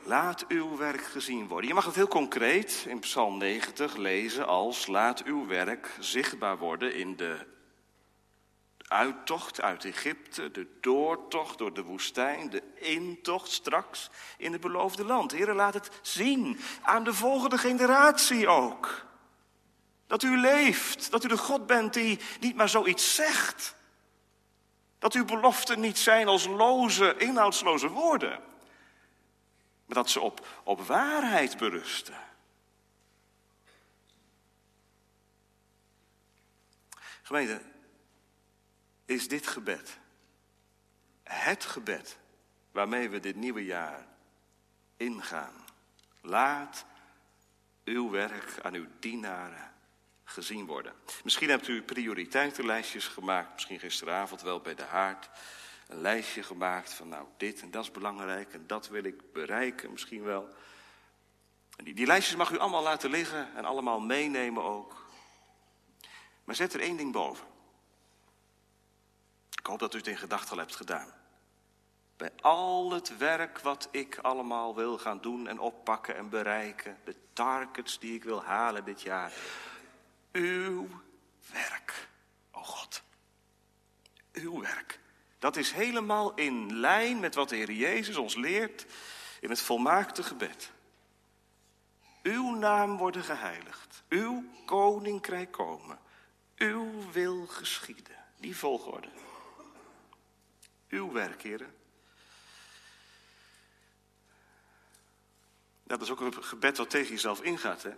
Laat 0.09 0.45
uw 0.47 0.77
werk 0.77 1.03
gezien 1.03 1.49
worden. 1.49 1.69
Je 1.69 1.75
mag 1.75 1.85
het 1.85 1.95
heel 1.95 2.09
concreet 2.09 2.85
in 2.87 2.99
Psalm 2.99 3.39
90 3.39 3.97
lezen 3.97 4.47
als 4.47 4.87
laat 4.87 5.23
uw 5.23 5.47
werk 5.47 5.97
zichtbaar 5.99 6.59
worden 6.59 6.95
in 6.95 7.17
de 7.17 7.47
uittocht 8.87 9.61
uit 9.61 9.85
Egypte, 9.85 10.51
de 10.51 10.67
doortocht 10.81 11.59
door 11.59 11.75
de 11.75 11.83
woestijn, 11.83 12.51
de 12.51 12.63
intocht 12.75 13.51
straks 13.51 14.11
in 14.37 14.53
het 14.53 14.61
beloofde 14.61 15.05
land. 15.05 15.33
Heren, 15.33 15.55
laat 15.55 15.75
het 15.75 15.91
zien 16.03 16.61
aan 16.83 17.05
de 17.05 17.15
volgende 17.15 17.59
generatie 17.59 18.49
ook. 18.49 19.07
Dat 20.07 20.23
u 20.23 20.39
leeft, 20.39 21.11
dat 21.11 21.25
u 21.25 21.29
de 21.29 21.39
God 21.39 21.67
bent 21.67 21.93
die 21.93 22.19
niet 22.41 22.57
maar 22.57 22.69
zoiets 22.69 23.15
zegt. 23.15 23.75
Dat 24.99 25.15
uw 25.15 25.25
beloften 25.25 25.81
niet 25.81 25.99
zijn 25.99 26.29
als 26.29 26.47
loze, 26.47 27.15
inhoudsloze 27.19 27.89
woorden. 27.89 28.48
Maar 29.89 29.97
dat 29.97 30.11
ze 30.11 30.21
op, 30.21 30.47
op 30.65 30.81
waarheid 30.81 31.57
berusten. 31.57 32.17
Gemeente, 37.23 37.63
is 39.05 39.29
dit 39.29 39.47
gebed. 39.47 39.99
Het 41.23 41.65
gebed 41.65 42.19
waarmee 42.71 43.09
we 43.09 43.21
dit 43.21 43.37
nieuwe 43.37 43.65
jaar 43.65 44.07
ingaan. 44.97 45.65
Laat 46.21 46.85
uw 47.85 48.11
werk 48.11 48.61
aan 48.63 48.75
uw 48.75 48.87
dienaren 48.99 49.73
gezien 50.25 50.67
worden. 50.67 50.93
Misschien 51.25 51.49
hebt 51.49 51.69
u 51.69 51.83
prioriteitenlijstjes 51.83 53.07
gemaakt, 53.07 53.53
misschien 53.53 53.79
gisteravond 53.79 54.43
wel 54.43 54.61
bij 54.61 54.75
de 54.75 54.83
haard. 54.83 55.29
Een 55.89 56.01
lijstje 56.01 56.43
gemaakt 56.43 56.93
van 56.93 57.09
nou 57.09 57.27
dit 57.37 57.61
en 57.61 57.71
dat 57.71 57.85
is 57.85 57.91
belangrijk 57.91 58.53
en 58.53 58.67
dat 58.67 58.89
wil 58.89 59.05
ik 59.05 59.33
bereiken 59.33 59.91
misschien 59.91 60.23
wel. 60.23 60.49
En 61.77 61.85
die, 61.85 61.95
die 61.95 62.07
lijstjes 62.07 62.37
mag 62.37 62.51
u 62.51 62.59
allemaal 62.59 62.83
laten 62.83 63.11
liggen 63.11 63.55
en 63.57 63.65
allemaal 63.65 64.01
meenemen 64.01 64.63
ook. 64.63 65.07
Maar 66.45 66.55
zet 66.55 66.75
er 66.75 66.81
één 66.81 66.97
ding 66.97 67.13
boven. 67.13 67.47
Ik 69.51 69.67
hoop 69.67 69.79
dat 69.79 69.95
u 69.95 69.99
het 69.99 70.07
in 70.07 70.17
gedachten 70.17 70.51
al 70.51 70.59
hebt 70.59 70.77
gedaan. 70.77 71.13
Bij 72.17 72.33
al 72.41 72.93
het 72.93 73.17
werk 73.17 73.59
wat 73.59 73.89
ik 73.91 74.19
allemaal 74.19 74.75
wil 74.75 74.99
gaan 74.99 75.21
doen 75.21 75.49
en 75.49 75.59
oppakken 75.59 76.17
en 76.17 76.29
bereiken, 76.29 76.99
de 77.05 77.17
targets 77.33 77.99
die 77.99 78.15
ik 78.15 78.25
wil 78.25 78.43
halen 78.43 78.85
dit 78.85 79.03
jaar. 79.03 79.33
Uw 80.33 80.89
werk, 81.53 82.09
oh 82.53 82.65
God. 82.65 83.03
Uw 84.33 84.61
werk. 84.61 85.01
Dat 85.39 85.57
is 85.57 85.73
helemaal 85.73 86.35
in 86.35 86.79
lijn 86.79 87.21
met 87.21 87.35
wat 87.35 87.49
de 87.49 87.57
Heer 87.57 87.73
Jezus 87.73 88.17
ons 88.17 88.35
leert 88.35 88.87
in 89.41 89.51
het 89.51 89.61
volmaakte 89.61 90.23
gebed. 90.23 90.73
Uw 92.23 92.55
naam 92.55 92.97
worden 92.97 93.25
geheiligd. 93.25 94.03
Uw 94.09 94.45
koninkrijk 94.65 95.51
komen. 95.51 95.99
Uw 96.57 97.11
wil 97.13 97.47
geschieden. 97.47 98.17
Die 98.37 98.57
volgorde. 98.57 99.09
Uw 100.89 101.13
werk, 101.13 101.43
heren. 101.43 101.75
Dat 105.83 106.03
is 106.03 106.11
ook 106.11 106.21
een 106.21 106.45
gebed 106.45 106.77
wat 106.77 106.91
tegen 106.91 107.11
jezelf 107.11 107.43
ingaat, 107.43 107.83
hè? 107.83 107.93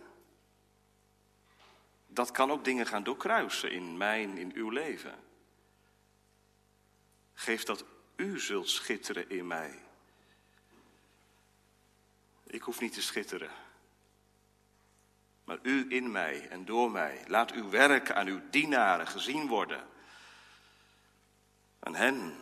Dat 2.07 2.31
kan 2.31 2.51
ook 2.51 2.63
dingen 2.63 2.87
gaan 2.87 3.03
doorkruisen 3.03 3.71
in 3.71 3.97
mijn, 3.97 4.37
in 4.37 4.51
uw 4.53 4.69
leven. 4.69 5.30
Geef 7.41 7.63
dat 7.63 7.85
u 8.15 8.39
zult 8.39 8.69
schitteren 8.69 9.29
in 9.29 9.47
mij. 9.47 9.79
Ik 12.43 12.61
hoef 12.61 12.79
niet 12.79 12.93
te 12.93 13.01
schitteren. 13.01 13.51
Maar 15.43 15.59
u 15.61 15.85
in 15.89 16.11
mij 16.11 16.47
en 16.49 16.65
door 16.65 16.91
mij. 16.91 17.23
Laat 17.27 17.51
uw 17.51 17.69
werk 17.69 18.11
aan 18.11 18.27
uw 18.27 18.41
dienaren 18.49 19.07
gezien 19.07 19.47
worden. 19.47 19.87
Aan 21.79 21.95
hen 21.95 22.35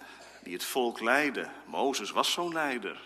die 0.43 0.53
het 0.53 0.63
volk 0.63 0.99
leiden. 0.99 1.51
Mozes 1.65 2.11
was 2.11 2.31
zo'n 2.31 2.53
leider. 2.53 3.01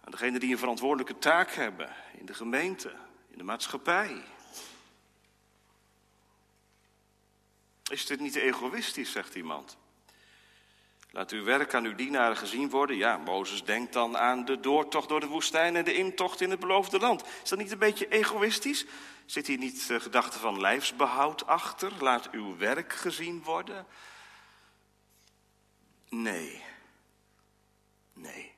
Aan 0.00 0.10
degenen 0.10 0.40
die 0.40 0.52
een 0.52 0.58
verantwoordelijke 0.58 1.18
taak 1.18 1.50
hebben 1.50 1.94
in 2.12 2.26
de 2.26 2.34
gemeente, 2.34 2.94
in 3.28 3.38
de 3.38 3.44
maatschappij. 3.44 4.24
Is 7.90 8.06
dit 8.06 8.20
niet 8.20 8.34
egoïstisch, 8.34 9.12
zegt 9.12 9.34
iemand? 9.34 9.76
Laat 11.10 11.30
uw 11.30 11.44
werk 11.44 11.74
aan 11.74 11.84
uw 11.84 11.94
dienaren 11.94 12.36
gezien 12.36 12.70
worden. 12.70 12.96
Ja, 12.96 13.16
Mozes 13.16 13.64
denkt 13.64 13.92
dan 13.92 14.16
aan 14.16 14.44
de 14.44 14.60
doortocht 14.60 15.08
door 15.08 15.20
de 15.20 15.26
woestijn 15.26 15.76
en 15.76 15.84
de 15.84 15.94
intocht 15.94 16.40
in 16.40 16.50
het 16.50 16.60
beloofde 16.60 16.98
land. 16.98 17.24
Is 17.42 17.48
dat 17.48 17.58
niet 17.58 17.70
een 17.70 17.78
beetje 17.78 18.08
egoïstisch? 18.08 18.86
Zit 19.26 19.46
hier 19.46 19.58
niet 19.58 19.86
de 19.86 20.00
gedachte 20.00 20.38
van 20.38 20.60
lijfsbehoud 20.60 21.46
achter? 21.46 21.92
Laat 22.00 22.30
uw 22.30 22.56
werk 22.56 22.92
gezien 22.92 23.42
worden? 23.42 23.86
Nee. 26.08 26.62
Nee. 28.12 28.52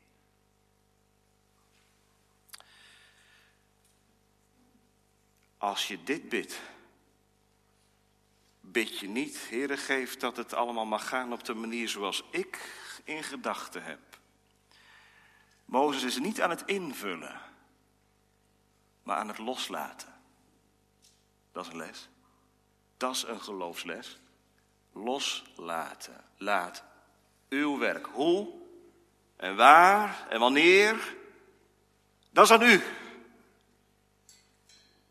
Als 5.59 5.89
je 5.89 6.03
dit 6.03 6.29
bidt, 6.29 6.61
bid 8.79 8.99
je 8.99 9.09
niet, 9.09 9.49
Heere, 9.49 9.77
geef 9.77 10.17
dat 10.17 10.37
het 10.37 10.55
allemaal 10.55 10.87
mag 10.87 11.09
gaan 11.09 11.33
op 11.33 11.45
de 11.45 11.55
manier 11.55 11.89
zoals 11.89 12.25
ik 12.31 12.59
in 13.05 13.23
gedachten 13.23 13.83
heb. 13.83 13.99
Mozes 15.65 16.03
is 16.03 16.19
niet 16.19 16.41
aan 16.41 16.51
het 16.51 16.63
invullen, 16.67 17.41
maar 19.03 19.17
aan 19.17 19.29
het 19.29 19.39
loslaten. 19.39 20.15
Dat 21.53 21.67
is 21.67 21.73
een 21.73 21.77
les. 21.77 22.09
Dat 22.97 23.15
is 23.15 23.23
een 23.23 23.41
geloofsles. 23.41 24.21
Loslaten. 24.93 26.25
Laat 26.37 26.85
uw 27.49 27.79
werk. 27.79 28.07
Hoe 28.07 28.49
en 29.37 29.57
waar 29.57 30.27
en 30.29 30.41
wanneer, 30.41 31.15
dat 32.31 32.45
is 32.45 32.51
aan 32.51 32.63
u. 32.63 32.83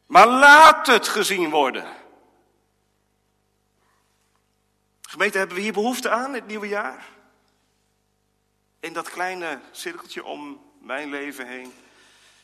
Maar 0.05 0.27
laat 0.27 0.87
het 0.87 1.07
gezien 1.07 1.49
worden. 1.49 2.05
Gemeente, 5.09 5.37
hebben 5.37 5.55
we 5.55 5.61
hier 5.61 5.73
behoefte 5.73 6.09
aan, 6.09 6.33
het 6.33 6.47
nieuwe 6.47 6.67
jaar? 6.67 7.07
In 8.79 8.93
dat 8.93 9.09
kleine 9.09 9.59
cirkeltje 9.71 10.23
om 10.23 10.61
mijn 10.81 11.09
leven 11.09 11.47
heen, 11.47 11.73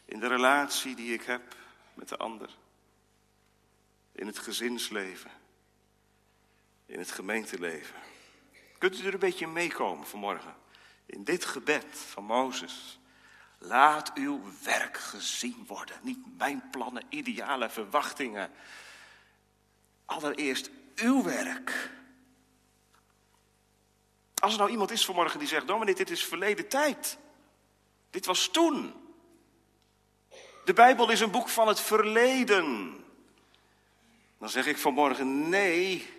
in 0.06 0.20
de 0.20 0.28
relatie 0.28 0.96
die 0.96 1.14
ik 1.14 1.22
heb 1.24 1.56
met 1.94 2.10
de 2.10 2.18
ander, 2.18 2.50
in 4.12 4.28
het 4.28 4.40
gezinsleven, 4.40 5.32
in 6.86 7.00
het 7.00 7.12
gemeenteleven. 7.12 7.96
Kunt 8.78 9.00
u 9.00 9.06
er 9.06 9.14
een 9.14 9.20
beetje 9.20 9.48
meekomen 9.48 10.08
vanmorgen? 10.08 10.56
In 11.06 11.24
dit 11.24 11.46
gebed 11.46 11.86
van 11.92 12.24
Mozes. 12.24 13.00
Laat 13.58 14.14
uw 14.14 14.42
werk 14.64 14.98
gezien 14.98 15.64
worden. 15.68 15.96
Niet 16.02 16.38
mijn 16.38 16.70
plannen, 16.72 17.04
idealen, 17.10 17.72
verwachtingen. 17.72 18.52
Allereerst 20.06 20.70
uw 20.96 21.24
werk. 21.24 21.92
Als 24.44 24.54
er 24.54 24.60
nou 24.60 24.72
iemand 24.72 24.92
is 24.92 25.06
vanmorgen 25.06 25.40
die 25.40 25.48
zegt, 25.48 25.68
dominee, 25.68 25.96
dit 25.96 26.10
is 26.10 26.26
verleden 26.26 26.68
tijd. 26.68 27.18
Dit 28.10 28.26
was 28.26 28.48
toen. 28.48 28.94
De 30.66 30.74
Bijbel 30.74 31.10
is 31.10 31.20
een 31.20 31.32
boek 31.32 31.50
van 31.50 31.68
het 31.68 31.80
verleden. 31.80 32.96
Dan 34.40 34.50
zeg 34.50 34.66
ik 34.66 34.78
vanmorgen 34.78 35.50
nee, 35.50 36.10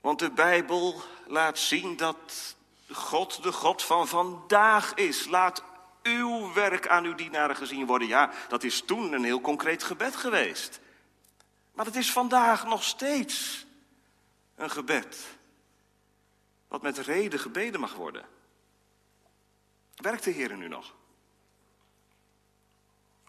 want 0.00 0.18
de 0.18 0.30
Bijbel 0.30 1.02
laat 1.26 1.58
zien 1.58 1.96
dat 1.96 2.56
God 2.90 3.42
de 3.42 3.52
God 3.52 3.82
van 3.82 4.08
vandaag 4.08 4.94
is. 4.94 5.26
Laat 5.26 5.62
uw 6.02 6.52
werk 6.52 6.88
aan 6.88 7.04
uw 7.04 7.14
dienaren 7.14 7.56
gezien 7.56 7.86
worden. 7.86 8.08
Ja, 8.08 8.30
dat 8.48 8.64
is 8.64 8.82
toen 8.82 9.12
een 9.12 9.24
heel 9.24 9.40
concreet 9.40 9.82
gebed 9.82 10.16
geweest. 10.16 10.80
Maar 11.72 11.86
het 11.86 11.96
is 11.96 12.12
vandaag 12.12 12.66
nog 12.66 12.84
steeds 12.84 13.66
een 14.54 14.70
gebed. 14.70 15.37
Wat 16.68 16.82
met 16.82 16.98
reden 16.98 17.38
gebeden 17.38 17.80
mag 17.80 17.94
worden. 17.94 18.28
Werkt 19.94 20.24
de 20.24 20.30
Heer 20.30 20.56
nu 20.56 20.68
nog? 20.68 20.94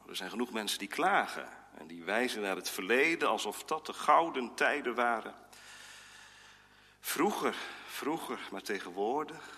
Er 0.08 0.16
zijn 0.16 0.30
genoeg 0.30 0.52
mensen 0.52 0.80
die 0.80 0.88
klagen 0.88 1.50
en 1.78 1.88
die 1.88 2.04
wijzen 2.04 2.42
naar 2.42 2.56
het 2.56 2.70
verleden 2.70 3.30
alsof 3.30 3.64
dat 3.64 3.86
de 3.86 3.94
gouden 3.94 4.56
tijden 4.56 4.96
waren. 4.96 5.36
Vroeger, 7.00 7.56
vroeger, 7.88 8.40
maar 8.52 8.62
tegenwoordig. 8.62 9.58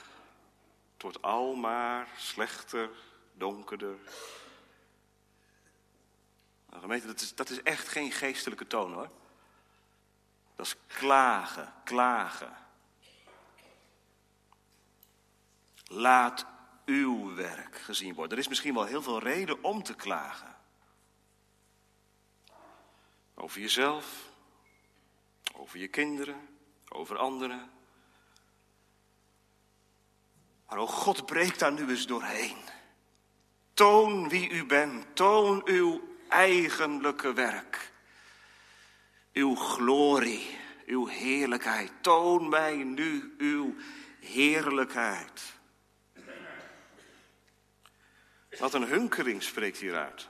Het 0.94 1.02
wordt 1.02 1.22
al 1.22 1.56
maar 1.56 2.08
slechter, 2.17 2.89
donkerder. 3.34 3.98
Nou, 6.70 6.82
gemeente, 6.82 7.08
dat 7.08 7.22
is, 7.22 7.36
dat 7.36 7.50
is 7.50 7.62
echt 7.63 7.88
geen 7.88 8.12
geestelijke 8.12 8.67
toon 8.67 8.94
hoor. 8.94 9.10
Dat 10.56 10.65
is 10.65 10.76
klagen, 10.88 11.74
klagen. 11.84 12.61
Laat 15.93 16.45
uw 16.86 17.36
werk 17.36 17.75
gezien 17.75 18.13
worden. 18.13 18.38
Er 18.38 18.43
is 18.43 18.47
misschien 18.47 18.73
wel 18.73 18.86
heel 18.86 19.01
veel 19.01 19.19
reden 19.19 19.63
om 19.63 19.84
te 19.84 19.95
klagen. 19.95 20.56
Over 23.36 23.62
jezelf, 23.62 24.30
over 25.54 25.80
je 25.80 25.88
kinderen, 25.88 26.49
over 26.89 27.17
anderen. 27.17 27.69
Maar 30.67 30.77
oh 30.77 30.89
God, 30.89 31.25
breek 31.25 31.60
daar 31.60 31.71
nu 31.71 31.89
eens 31.89 32.08
doorheen. 32.08 32.58
Toon 33.73 34.30
wie 34.30 34.49
u 34.49 34.65
bent, 34.65 35.15
toon 35.15 35.62
uw 35.65 36.01
eigenlijke 36.30 37.34
werk. 37.34 37.91
Uw 39.34 39.56
glorie, 39.56 40.58
uw 40.86 41.08
heerlijkheid. 41.08 41.91
Toon 42.01 42.49
mij 42.49 42.75
nu 42.75 43.36
uw 43.38 43.75
heerlijkheid. 44.19 45.60
Wat 48.60 48.74
een 48.74 48.88
hunkering 48.88 49.44
spreekt 49.44 49.78
hieruit. 49.78 50.28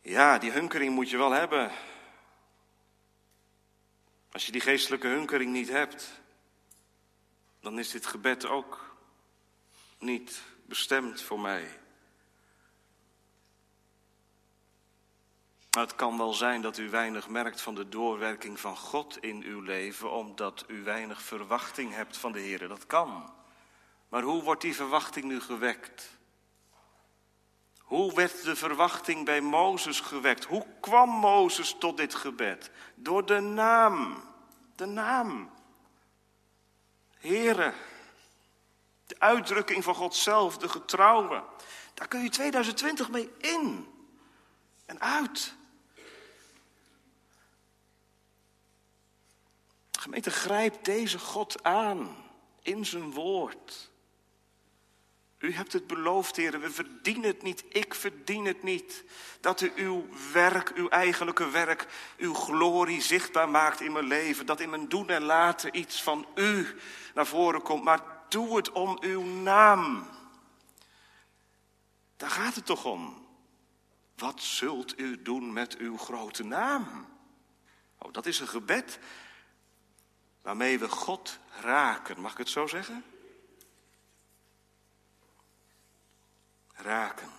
Ja, 0.00 0.38
die 0.38 0.50
hunkering 0.50 0.94
moet 0.94 1.10
je 1.10 1.16
wel 1.16 1.30
hebben. 1.30 1.70
Als 4.32 4.46
je 4.46 4.52
die 4.52 4.60
geestelijke 4.60 5.06
hunkering 5.06 5.52
niet 5.52 5.68
hebt, 5.68 6.20
dan 7.60 7.78
is 7.78 7.90
dit 7.90 8.06
gebed 8.06 8.46
ook 8.46 8.96
niet 9.98 10.42
bestemd 10.66 11.22
voor 11.22 11.40
mij. 11.40 11.80
Maar 15.70 15.82
het 15.82 15.94
kan 15.94 16.18
wel 16.18 16.32
zijn 16.32 16.62
dat 16.62 16.78
u 16.78 16.90
weinig 16.90 17.28
merkt 17.28 17.60
van 17.60 17.74
de 17.74 17.88
doorwerking 17.88 18.60
van 18.60 18.76
God 18.76 19.22
in 19.22 19.42
uw 19.42 19.60
leven, 19.60 20.10
omdat 20.10 20.64
u 20.66 20.82
weinig 20.82 21.22
verwachting 21.22 21.94
hebt 21.94 22.16
van 22.16 22.32
de 22.32 22.40
Heer. 22.40 22.68
Dat 22.68 22.86
kan. 22.86 23.32
Maar 24.12 24.22
hoe 24.22 24.42
wordt 24.42 24.60
die 24.60 24.74
verwachting 24.74 25.24
nu 25.24 25.40
gewekt? 25.40 26.10
Hoe 27.78 28.14
werd 28.14 28.42
de 28.42 28.56
verwachting 28.56 29.24
bij 29.24 29.40
Mozes 29.40 30.00
gewekt? 30.00 30.44
Hoe 30.44 30.66
kwam 30.80 31.08
Mozes 31.08 31.76
tot 31.78 31.96
dit 31.96 32.14
gebed? 32.14 32.70
Door 32.94 33.26
de 33.26 33.40
naam. 33.40 34.24
De 34.76 34.86
naam. 34.86 35.50
Here. 37.18 37.72
De 39.06 39.16
uitdrukking 39.18 39.84
van 39.84 39.94
God 39.94 40.14
zelf, 40.14 40.58
de 40.58 40.68
getrouwe. 40.68 41.44
Daar 41.94 42.08
kun 42.08 42.22
je 42.22 42.28
2020 42.28 43.10
mee 43.10 43.30
in 43.38 43.92
en 44.86 45.00
uit. 45.00 45.54
gemeente, 49.90 50.30
grijpt 50.30 50.84
deze 50.84 51.18
God 51.18 51.62
aan 51.62 52.16
in 52.62 52.86
zijn 52.86 53.10
woord. 53.10 53.90
U 55.42 55.52
hebt 55.52 55.72
het 55.72 55.86
beloofd, 55.86 56.36
heren, 56.36 56.60
we 56.60 56.70
verdienen 56.70 57.24
het 57.24 57.42
niet, 57.42 57.64
ik 57.68 57.94
verdien 57.94 58.44
het 58.44 58.62
niet. 58.62 59.04
Dat 59.40 59.60
u 59.60 59.72
uw 59.76 60.06
werk, 60.32 60.72
uw 60.74 60.88
eigenlijke 60.88 61.50
werk, 61.50 61.86
uw 62.16 62.34
glorie 62.34 63.00
zichtbaar 63.00 63.48
maakt 63.48 63.80
in 63.80 63.92
mijn 63.92 64.04
leven. 64.04 64.46
Dat 64.46 64.60
in 64.60 64.70
mijn 64.70 64.88
doen 64.88 65.08
en 65.08 65.22
laten 65.22 65.78
iets 65.78 66.02
van 66.02 66.26
u 66.34 66.66
naar 67.14 67.26
voren 67.26 67.62
komt. 67.62 67.84
Maar 67.84 68.00
doe 68.28 68.56
het 68.56 68.72
om 68.72 68.98
uw 69.00 69.22
naam. 69.22 70.08
Daar 72.16 72.30
gaat 72.30 72.54
het 72.54 72.66
toch 72.66 72.84
om. 72.84 73.26
Wat 74.16 74.42
zult 74.42 74.98
u 74.98 75.22
doen 75.22 75.52
met 75.52 75.76
uw 75.76 75.96
grote 75.96 76.44
naam? 76.44 77.06
Oh, 77.98 78.12
dat 78.12 78.26
is 78.26 78.40
een 78.40 78.48
gebed 78.48 78.98
waarmee 80.42 80.78
we 80.78 80.88
God 80.88 81.38
raken. 81.60 82.20
Mag 82.20 82.32
ik 82.32 82.38
het 82.38 82.48
zo 82.48 82.66
zeggen? 82.66 83.04
Raken. 86.72 87.30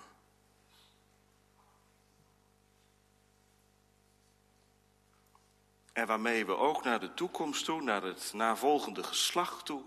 En 5.94 6.08
waarmee 6.08 6.46
we 6.46 6.56
ook 6.56 6.84
naar 6.84 7.00
de 7.00 7.14
toekomst 7.14 7.66
toe, 7.66 7.82
naar 7.82 8.04
het 8.04 8.32
navolgende 8.34 9.04
geslacht 9.04 9.66
toe, 9.66 9.84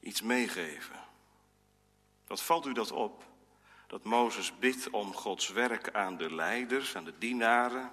iets 0.00 0.22
meegeven. 0.22 0.96
Wat 2.26 2.42
valt 2.42 2.66
u 2.66 2.72
dat 2.72 2.90
op? 2.90 3.24
Dat 3.86 4.04
Mozes 4.04 4.58
bidt 4.58 4.90
om 4.90 5.14
Gods 5.14 5.48
werk 5.48 5.92
aan 5.92 6.16
de 6.16 6.34
leiders, 6.34 6.96
aan 6.96 7.04
de 7.04 7.18
dienaren. 7.18 7.90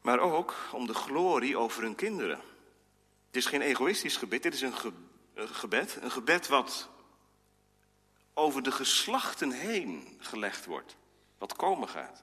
Maar 0.00 0.18
ook 0.18 0.54
om 0.72 0.86
de 0.86 0.94
glorie 0.94 1.56
over 1.56 1.82
hun 1.82 1.94
kinderen. 1.94 2.40
Het 3.26 3.36
is 3.36 3.46
geen 3.46 3.60
egoïstisch 3.60 4.16
gebed, 4.16 4.42
dit 4.42 4.54
is 4.54 4.60
een 4.60 4.74
gebed. 5.34 5.98
Een 6.00 6.10
gebed 6.10 6.48
wat 6.48 6.88
over 8.34 8.62
de 8.62 8.72
geslachten 8.72 9.50
heen 9.50 10.16
gelegd 10.20 10.64
wordt. 10.64 10.96
Wat 11.38 11.56
komen 11.56 11.88
gaat. 11.88 12.22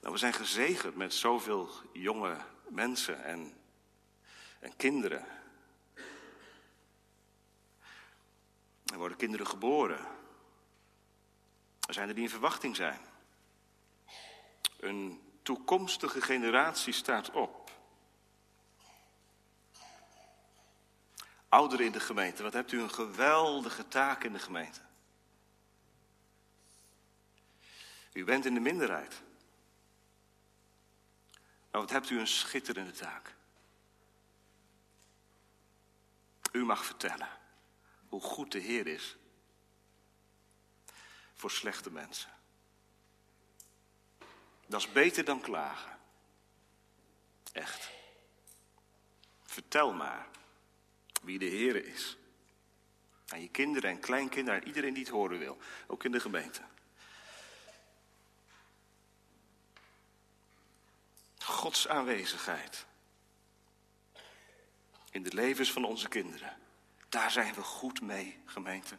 Nou, 0.00 0.12
we 0.12 0.18
zijn 0.18 0.32
gezegend 0.32 0.96
met 0.96 1.14
zoveel 1.14 1.70
jonge 1.92 2.36
mensen 2.68 3.24
en, 3.24 3.54
en 4.58 4.76
kinderen. 4.76 5.26
Er 8.84 8.98
worden 8.98 9.16
kinderen 9.16 9.46
geboren. 9.46 10.06
Er 11.86 11.94
zijn 11.94 12.08
er 12.08 12.14
die 12.14 12.24
in 12.24 12.30
verwachting 12.30 12.76
zijn. 12.76 13.00
Een 14.80 15.20
toekomstige 15.42 16.20
generatie 16.20 16.92
staat 16.92 17.30
op. 17.30 17.70
Ouderen 21.56 21.86
in 21.86 21.92
de 21.92 22.00
gemeente, 22.00 22.42
wat 22.42 22.52
hebt 22.52 22.72
u 22.72 22.80
een 22.80 22.90
geweldige 22.90 23.88
taak 23.88 24.24
in 24.24 24.32
de 24.32 24.38
gemeente. 24.38 24.80
U 28.12 28.24
bent 28.24 28.44
in 28.44 28.54
de 28.54 28.60
minderheid. 28.60 29.22
Maar 31.70 31.80
wat 31.80 31.90
hebt 31.90 32.10
u 32.10 32.18
een 32.18 32.26
schitterende 32.26 32.92
taak. 32.92 33.34
U 36.52 36.64
mag 36.64 36.84
vertellen 36.84 37.28
hoe 38.08 38.20
goed 38.20 38.52
de 38.52 38.58
Heer 38.58 38.86
is 38.86 39.16
voor 41.34 41.50
slechte 41.50 41.90
mensen. 41.90 42.30
Dat 44.66 44.80
is 44.80 44.92
beter 44.92 45.24
dan 45.24 45.40
klagen. 45.40 45.98
Echt. 47.52 47.90
Vertel 49.44 49.92
maar 49.92 50.28
wie 51.26 51.38
de 51.38 51.44
Heer 51.44 51.84
is. 51.86 52.16
Aan 53.28 53.40
je 53.40 53.48
kinderen 53.48 53.90
en 53.90 54.00
kleinkinderen, 54.00 54.60
aan 54.60 54.66
iedereen 54.66 54.94
die 54.94 55.02
het 55.02 55.12
horen 55.12 55.38
wil. 55.38 55.58
Ook 55.86 56.04
in 56.04 56.12
de 56.12 56.20
gemeente. 56.20 56.62
Gods 61.38 61.88
aanwezigheid. 61.88 62.86
In 65.10 65.22
de 65.22 65.34
levens 65.34 65.72
van 65.72 65.84
onze 65.84 66.08
kinderen. 66.08 66.56
Daar 67.08 67.30
zijn 67.30 67.54
we 67.54 67.62
goed 67.62 68.00
mee, 68.00 68.40
gemeente. 68.44 68.96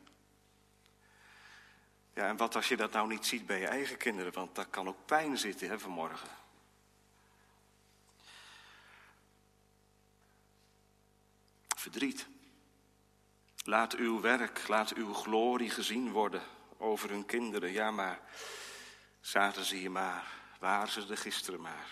Ja, 2.13 2.27
en 2.27 2.37
wat 2.37 2.55
als 2.55 2.67
je 2.67 2.77
dat 2.77 2.91
nou 2.91 3.07
niet 3.07 3.25
ziet 3.25 3.45
bij 3.45 3.59
je 3.59 3.67
eigen 3.67 3.97
kinderen? 3.97 4.33
Want 4.33 4.55
daar 4.55 4.65
kan 4.65 4.87
ook 4.87 5.05
pijn 5.05 5.37
zitten, 5.37 5.69
hè, 5.69 5.79
vanmorgen. 5.79 6.29
Verdriet. 11.91 12.27
Laat 13.63 13.95
uw 13.95 14.21
werk, 14.21 14.67
laat 14.67 14.93
uw 14.93 15.13
glorie 15.13 15.69
gezien 15.69 16.11
worden 16.11 16.41
over 16.77 17.09
hun 17.09 17.25
kinderen. 17.25 17.71
Ja, 17.71 17.91
maar 17.91 18.19
zaten 19.19 19.65
ze 19.65 19.75
hier 19.75 19.91
maar, 19.91 20.27
waren 20.59 20.87
ze 20.87 21.05
er 21.09 21.17
gisteren 21.17 21.61
maar. 21.61 21.87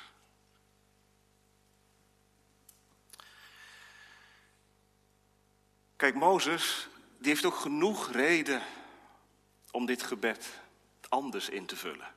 Kijk, 5.95 6.15
Mozes, 6.15 6.87
die 7.17 7.29
heeft 7.29 7.45
ook 7.45 7.55
genoeg 7.55 8.11
reden 8.11 8.61
om 9.71 9.85
dit 9.85 10.03
gebed 10.03 10.59
anders 11.09 11.49
in 11.49 11.65
te 11.65 11.75
vullen. 11.75 12.13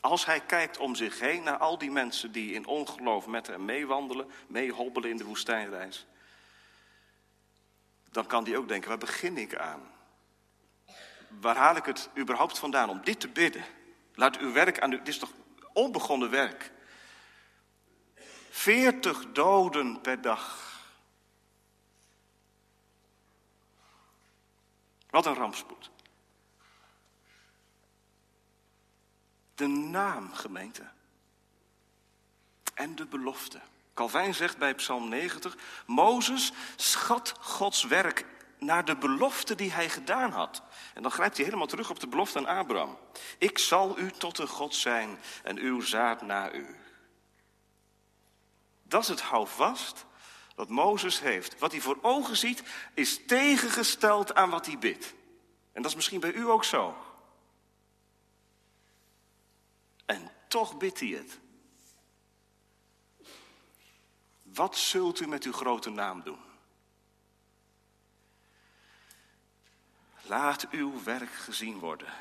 Als 0.00 0.26
hij 0.26 0.40
kijkt 0.40 0.78
om 0.78 0.94
zich 0.94 1.20
heen 1.20 1.42
naar 1.42 1.58
al 1.58 1.78
die 1.78 1.90
mensen 1.90 2.32
die 2.32 2.52
in 2.52 2.66
ongeloof 2.66 3.26
met 3.26 3.46
hem 3.46 3.64
meewandelen, 3.64 4.30
meehobbelen 4.46 5.10
in 5.10 5.16
de 5.16 5.24
woestijnreis, 5.24 6.06
dan 8.10 8.26
kan 8.26 8.44
hij 8.44 8.56
ook 8.56 8.68
denken, 8.68 8.88
waar 8.88 8.98
begin 8.98 9.38
ik 9.38 9.56
aan? 9.56 9.90
Waar 11.40 11.56
haal 11.56 11.76
ik 11.76 11.84
het 11.84 12.10
überhaupt 12.18 12.58
vandaan 12.58 12.90
om 12.90 13.04
dit 13.04 13.20
te 13.20 13.28
bidden? 13.28 13.64
Laat 14.14 14.38
uw 14.38 14.52
werk 14.52 14.80
aan 14.80 14.92
u, 14.92 14.98
dit 14.98 15.08
is 15.08 15.18
toch 15.18 15.32
onbegonnen 15.72 16.30
werk? 16.30 16.72
Veertig 18.50 19.32
doden 19.32 20.00
per 20.00 20.20
dag. 20.20 20.66
Wat 25.10 25.26
een 25.26 25.34
rampspoed. 25.34 25.90
De 29.54 29.66
naam, 29.66 30.32
gemeente. 30.32 30.88
En 32.74 32.94
de 32.94 33.06
belofte. 33.06 33.60
Calvijn 33.98 34.34
zegt 34.34 34.58
bij 34.58 34.74
Psalm 34.74 35.08
90: 35.08 35.56
Mozes 35.86 36.52
schat 36.76 37.34
Gods 37.40 37.82
werk 37.82 38.26
naar 38.58 38.84
de 38.84 38.96
belofte 38.96 39.54
die 39.54 39.72
hij 39.72 39.88
gedaan 39.88 40.30
had. 40.30 40.62
En 40.94 41.02
dan 41.02 41.10
grijpt 41.10 41.36
hij 41.36 41.44
helemaal 41.44 41.66
terug 41.66 41.90
op 41.90 42.00
de 42.00 42.06
belofte 42.08 42.38
aan 42.38 42.58
Abraham. 42.58 42.98
Ik 43.38 43.58
zal 43.58 43.98
u 43.98 44.10
tot 44.10 44.38
een 44.38 44.48
God 44.48 44.74
zijn 44.74 45.18
en 45.42 45.58
uw 45.58 45.80
zaad 45.80 46.22
na 46.22 46.52
u. 46.52 46.76
Dat 48.82 49.02
is 49.02 49.08
het 49.08 49.20
houvast 49.20 50.04
wat 50.54 50.68
Mozes 50.68 51.20
heeft. 51.20 51.58
Wat 51.58 51.72
hij 51.72 51.80
voor 51.80 51.98
ogen 52.02 52.36
ziet, 52.36 52.62
is 52.94 53.26
tegengesteld 53.26 54.34
aan 54.34 54.50
wat 54.50 54.66
hij 54.66 54.78
bidt. 54.78 55.14
En 55.72 55.82
dat 55.82 55.90
is 55.90 55.96
misschien 55.96 56.20
bij 56.20 56.32
u 56.32 56.48
ook 56.48 56.64
zo. 56.64 56.96
En 60.06 60.30
toch 60.48 60.76
bidt 60.76 61.00
hij 61.00 61.08
het. 61.08 61.38
Wat 64.58 64.76
zult 64.76 65.20
u 65.20 65.26
met 65.26 65.44
uw 65.44 65.52
grote 65.52 65.90
naam 65.90 66.22
doen? 66.22 66.40
Laat 70.22 70.70
uw 70.70 71.02
werk 71.02 71.32
gezien 71.32 71.78
worden. 71.78 72.12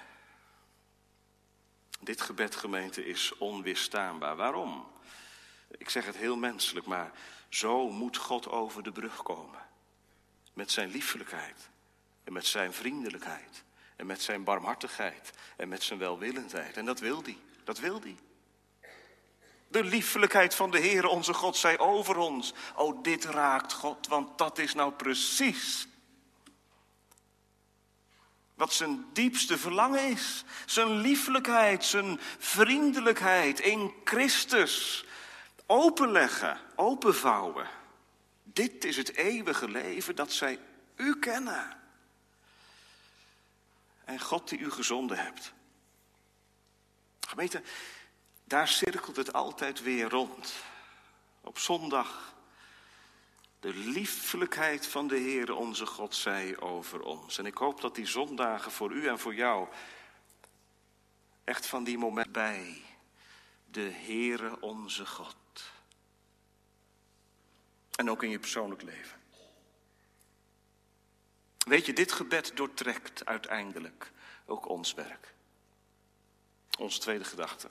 Dit 2.00 2.22
gebed, 2.22 2.56
gemeente, 2.56 3.06
is 3.06 3.38
onweerstaanbaar. 3.38 4.36
Waarom? 4.36 4.88
Ik 5.78 5.90
zeg 5.90 6.06
het 6.06 6.16
heel 6.16 6.38
menselijk, 6.38 6.86
maar 6.86 7.12
zo 7.50 7.90
moet 7.90 8.18
God 8.18 8.48
over 8.48 8.84
de 8.84 8.92
brug 8.92 9.24
komen. 9.24 9.66
Met 10.54 10.72
zijn 10.72 10.90
liefelijkheid 10.90 11.70
en 12.24 12.34
met 12.34 12.46
zijn 12.46 12.74
vriendelijkheid 12.74 13.64
en 13.96 14.06
met 14.06 14.22
zijn 14.22 14.44
barmhartigheid 14.44 15.34
en 15.56 15.70
met 15.70 15.84
zijn 15.84 16.00
welwillendheid. 16.00 16.78
En 16.78 16.86
dat 16.86 17.00
wil 17.00 17.24
hij, 17.24 17.38
dat 17.64 17.80
wil 17.80 18.02
hij. 18.02 18.18
De 19.68 19.84
liefelijkheid 19.84 20.56
van 20.56 20.72
de 20.72 20.80
Heer 20.80 21.08
onze 21.08 21.34
God 21.34 21.58
zij 21.58 21.80
over 21.80 22.18
ons. 22.18 22.54
Oh, 22.76 23.04
dit 23.04 23.26
raakt 23.26 23.74
God, 23.74 24.08
want 24.08 24.38
dat 24.38 24.58
is 24.58 24.74
nou 24.74 24.92
precies 24.92 25.88
wat 28.58 28.74
zijn 28.74 29.06
diepste 29.14 29.58
verlangen 29.58 30.10
is. 30.10 30.44
Zijn 30.66 30.98
liefelijkheid, 30.98 31.86
zijn 31.86 32.20
vriendelijkheid 32.38 33.60
in 33.60 33.94
Christus. 34.04 35.06
Openleggen, 35.66 36.60
openvouwen. 36.76 37.68
Dit 38.44 38.84
is 38.84 38.98
het 38.98 39.16
eeuwige 39.16 39.70
leven 39.70 40.16
dat 40.16 40.32
zij 40.32 40.60
u 40.96 41.20
kennen. 41.20 41.78
En 44.06 44.20
God 44.20 44.50
die 44.50 44.60
u 44.60 44.72
gezonden 44.72 45.18
hebt. 45.18 45.54
Gemeente, 47.28 47.62
daar 48.48 48.68
cirkelt 48.68 49.16
het 49.16 49.34
altijd 49.34 49.82
weer 49.82 50.10
rond. 50.10 50.54
Op 51.42 51.60
zondag. 51.60 52.36
De 53.60 53.74
liefelijkheid 53.74 54.88
van 54.88 55.08
de 55.08 55.18
Heer 55.18 55.56
onze 55.56 55.86
God 55.86 56.16
zij 56.16 56.60
over 56.60 57.02
ons. 57.02 57.38
En 57.38 57.46
ik 57.46 57.58
hoop 57.58 57.82
dat 57.82 57.96
die 57.96 58.06
zondagen 58.06 58.72
voor 58.72 58.92
u 58.92 59.08
en 59.08 59.20
voor 59.20 59.36
jou 59.36 59.68
echt 61.44 61.66
van 61.66 61.84
die 61.84 61.98
moment 61.98 62.32
bij 62.32 62.82
de 63.66 63.92
Heere 63.92 64.62
onze 64.62 65.06
God. 65.06 65.36
En 67.96 68.10
ook 68.10 68.24
in 68.24 68.30
je 68.30 68.40
persoonlijk 68.40 68.82
leven. 68.82 69.22
Weet 71.58 71.86
je, 71.86 71.94
dit 71.94 72.12
gebed 72.12 72.52
doortrekt 72.56 73.26
uiteindelijk 73.26 74.12
ook 74.46 74.70
ons 74.70 74.94
werk. 74.94 75.34
Onze 76.80 77.00
tweede 77.00 77.24
gedachte. 77.24 77.70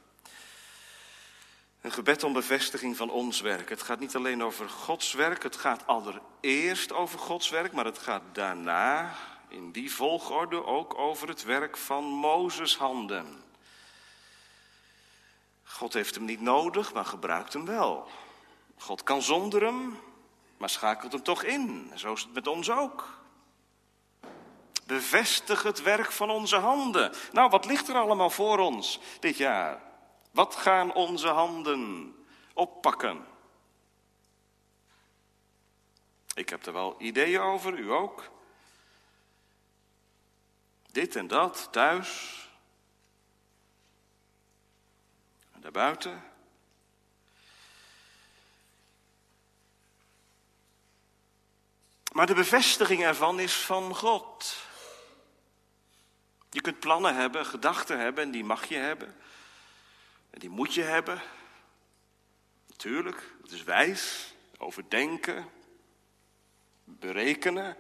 Een 1.87 1.93
gebed 1.93 2.25
om 2.25 2.33
bevestiging 2.33 2.97
van 2.97 3.11
ons 3.11 3.41
werk. 3.41 3.69
Het 3.69 3.83
gaat 3.83 3.99
niet 3.99 4.17
alleen 4.17 4.43
over 4.43 4.69
Gods 4.69 5.13
werk, 5.13 5.43
het 5.43 5.57
gaat 5.57 5.87
allereerst 5.87 6.93
over 6.93 7.19
Gods 7.19 7.49
werk, 7.49 7.73
maar 7.73 7.85
het 7.85 7.99
gaat 7.99 8.23
daarna, 8.33 9.15
in 9.49 9.73
die 9.73 9.95
volgorde, 9.95 10.65
ook 10.65 10.99
over 10.99 11.29
het 11.29 11.45
werk 11.45 11.77
van 11.77 12.05
Mozes 12.05 12.77
handen. 12.77 13.45
God 15.63 15.93
heeft 15.93 16.15
hem 16.15 16.25
niet 16.25 16.41
nodig, 16.41 16.93
maar 16.93 17.05
gebruikt 17.05 17.53
hem 17.53 17.67
wel. 17.67 18.09
God 18.79 19.03
kan 19.03 19.23
zonder 19.23 19.63
hem, 19.63 19.99
maar 20.57 20.71
schakelt 20.71 21.13
hem 21.13 21.23
toch 21.23 21.43
in. 21.43 21.93
Zo 21.95 22.13
is 22.13 22.23
het 22.23 22.35
met 22.35 22.47
ons 22.47 22.71
ook. 22.71 23.19
Bevestig 24.87 25.63
het 25.63 25.83
werk 25.83 26.13
van 26.13 26.31
onze 26.31 26.57
handen. 26.57 27.13
Nou, 27.33 27.51
wat 27.51 27.65
ligt 27.65 27.89
er 27.89 27.97
allemaal 27.97 28.31
voor 28.31 28.59
ons 28.59 29.01
dit 29.21 29.37
jaar? 29.37 29.86
Wat 30.37 30.57
gaan 30.57 30.95
onze 30.95 31.29
handen 31.29 32.15
oppakken? 32.53 33.27
Ik 36.35 36.49
heb 36.49 36.67
er 36.67 36.73
wel 36.73 36.95
ideeën 36.99 37.41
over, 37.41 37.79
u 37.79 37.91
ook. 37.91 38.31
Dit 40.91 41.17
en 41.17 41.27
dat, 41.27 41.69
thuis. 41.71 42.41
En 45.53 45.61
daarbuiten. 45.61 46.23
Maar 52.13 52.27
de 52.27 52.35
bevestiging 52.35 53.03
ervan 53.03 53.41
is 53.41 53.55
van 53.55 53.95
God. 53.95 54.57
Je 56.51 56.61
kunt 56.61 56.81
plannen 56.81 57.15
hebben, 57.15 57.47
gedachten 57.47 57.99
hebben 57.99 58.25
en 58.25 58.31
die 58.31 58.45
mag 58.45 58.65
je 58.65 58.77
hebben. 58.77 59.17
En 60.31 60.39
die 60.39 60.51
moet 60.51 60.75
je 60.75 60.83
hebben. 60.83 61.23
Natuurlijk, 62.67 63.35
het 63.43 63.53
is 63.53 63.63
wijs, 63.63 64.35
overdenken, 64.59 65.49
berekenen. 66.85 67.77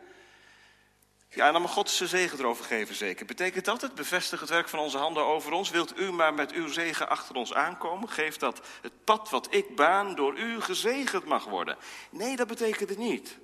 Ja, 1.28 1.46
en 1.46 1.52
dan 1.52 1.62
mag 1.62 1.72
God 1.72 1.90
zijn 1.90 2.09
zegen 2.09 2.38
erover 2.38 2.64
geven, 2.64 2.94
zeker. 2.94 3.26
Betekent 3.26 3.64
dat 3.64 3.80
het? 3.80 3.94
Bevestig 3.94 4.40
het 4.40 4.48
werk 4.48 4.68
van 4.68 4.78
onze 4.78 4.98
handen 4.98 5.24
over 5.24 5.52
ons. 5.52 5.70
Wilt 5.70 5.98
u 5.98 6.12
maar 6.12 6.35
met 6.35 6.52
uw 6.52 6.68
zegen 6.68 7.09
achter 7.09 7.35
ons 7.35 7.54
aankomen? 7.54 8.09
Geef 8.09 8.37
dat 8.37 8.66
het 8.82 9.04
pad 9.04 9.30
wat 9.30 9.54
ik 9.54 9.76
baan 9.76 10.14
door 10.14 10.38
u 10.38 10.61
gezegend 10.61 11.24
mag 11.24 11.44
worden. 11.44 11.76
Nee, 12.11 12.37
dat 12.37 12.46
betekent 12.46 12.88
het 12.88 12.98
niet. 12.98 13.38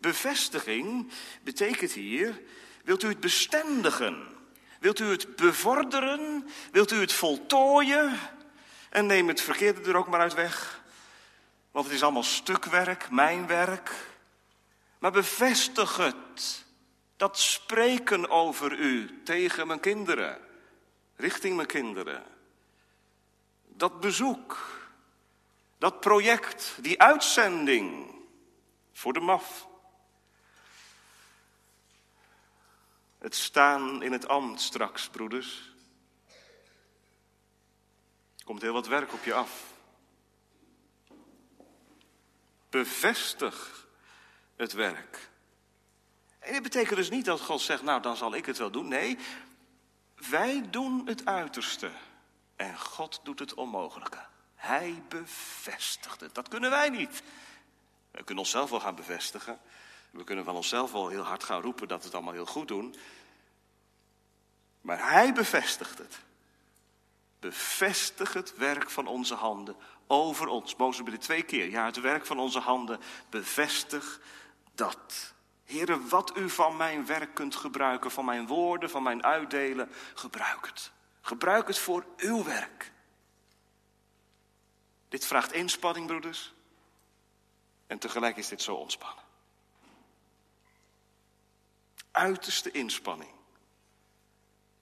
Bevestiging 0.00 1.12
betekent 1.42 1.92
hier, 1.92 2.42
wilt 2.84 3.02
u 3.02 3.08
het 3.08 3.20
bestendigen? 3.20 4.40
Wilt 4.82 4.98
u 4.98 5.10
het 5.10 5.36
bevorderen? 5.36 6.48
Wilt 6.72 6.90
u 6.90 7.00
het 7.00 7.12
voltooien? 7.12 8.18
En 8.90 9.06
neem 9.06 9.28
het 9.28 9.40
verkeerde 9.40 9.90
er 9.90 9.96
ook 9.96 10.08
maar 10.08 10.20
uit 10.20 10.34
weg. 10.34 10.82
Want 11.70 11.86
het 11.86 11.94
is 11.94 12.02
allemaal 12.02 12.22
stukwerk, 12.22 13.10
mijn 13.10 13.46
werk. 13.46 13.90
Maar 14.98 15.12
bevestig 15.12 15.96
het. 15.96 16.64
Dat 17.16 17.38
spreken 17.38 18.30
over 18.30 18.72
u 18.72 19.22
tegen 19.24 19.66
mijn 19.66 19.80
kinderen. 19.80 20.38
Richting 21.16 21.56
mijn 21.56 21.68
kinderen. 21.68 22.22
Dat 23.68 24.00
bezoek. 24.00 24.80
Dat 25.78 26.00
project. 26.00 26.74
Die 26.80 27.02
uitzending. 27.02 28.14
Voor 28.92 29.12
de 29.12 29.20
MAF. 29.20 29.66
Het 33.22 33.34
staan 33.34 34.02
in 34.02 34.12
het 34.12 34.28
ambt 34.28 34.60
straks, 34.60 35.08
broeders. 35.08 35.72
Er 38.38 38.44
komt 38.44 38.62
heel 38.62 38.72
wat 38.72 38.86
werk 38.86 39.12
op 39.12 39.24
je 39.24 39.34
af. 39.34 39.74
Bevestig 42.70 43.86
het 44.56 44.72
werk. 44.72 45.30
En 46.38 46.52
dit 46.52 46.62
betekent 46.62 46.96
dus 46.96 47.10
niet 47.10 47.24
dat 47.24 47.40
God 47.40 47.60
zegt, 47.60 47.82
nou 47.82 48.02
dan 48.02 48.16
zal 48.16 48.34
ik 48.34 48.46
het 48.46 48.58
wel 48.58 48.70
doen. 48.70 48.88
Nee, 48.88 49.18
wij 50.14 50.70
doen 50.70 51.06
het 51.06 51.24
uiterste 51.24 51.90
en 52.56 52.78
God 52.78 53.20
doet 53.22 53.38
het 53.38 53.54
onmogelijke. 53.54 54.26
Hij 54.54 55.02
bevestigt 55.08 56.20
het. 56.20 56.34
Dat 56.34 56.48
kunnen 56.48 56.70
wij 56.70 56.88
niet. 56.88 57.22
We 58.10 58.24
kunnen 58.24 58.44
onszelf 58.44 58.70
wel 58.70 58.80
gaan 58.80 58.94
bevestigen. 58.94 59.60
We 60.12 60.24
kunnen 60.24 60.44
van 60.44 60.56
onszelf 60.56 60.92
wel 60.92 61.08
heel 61.08 61.22
hard 61.22 61.44
gaan 61.44 61.60
roepen 61.60 61.88
dat 61.88 61.98
we 61.98 62.04
het 62.04 62.14
allemaal 62.14 62.32
heel 62.32 62.46
goed 62.46 62.68
doen. 62.68 62.94
Maar 64.80 65.10
hij 65.10 65.32
bevestigt 65.32 65.98
het. 65.98 66.20
Bevestig 67.38 68.32
het 68.32 68.56
werk 68.56 68.90
van 68.90 69.06
onze 69.06 69.34
handen 69.34 69.76
over 70.06 70.46
ons. 70.46 70.76
Mozes 70.76 71.04
dit 71.04 71.20
twee 71.20 71.42
keer. 71.42 71.70
Ja, 71.70 71.84
het 71.84 72.00
werk 72.00 72.26
van 72.26 72.38
onze 72.38 72.58
handen. 72.58 73.00
Bevestig 73.30 74.20
dat. 74.74 75.34
Heren, 75.64 76.08
wat 76.08 76.36
u 76.36 76.50
van 76.50 76.76
mijn 76.76 77.06
werk 77.06 77.34
kunt 77.34 77.56
gebruiken, 77.56 78.10
van 78.10 78.24
mijn 78.24 78.46
woorden, 78.46 78.90
van 78.90 79.02
mijn 79.02 79.24
uitdelen, 79.24 79.90
gebruik 80.14 80.66
het. 80.66 80.92
Gebruik 81.20 81.66
het 81.66 81.78
voor 81.78 82.06
uw 82.16 82.44
werk. 82.44 82.92
Dit 85.08 85.26
vraagt 85.26 85.52
inspanning, 85.52 86.06
broeders. 86.06 86.54
En 87.86 87.98
tegelijk 87.98 88.36
is 88.36 88.48
dit 88.48 88.62
zo 88.62 88.74
ontspannen. 88.74 89.21
Uiterste 92.12 92.70
inspanning. 92.70 93.30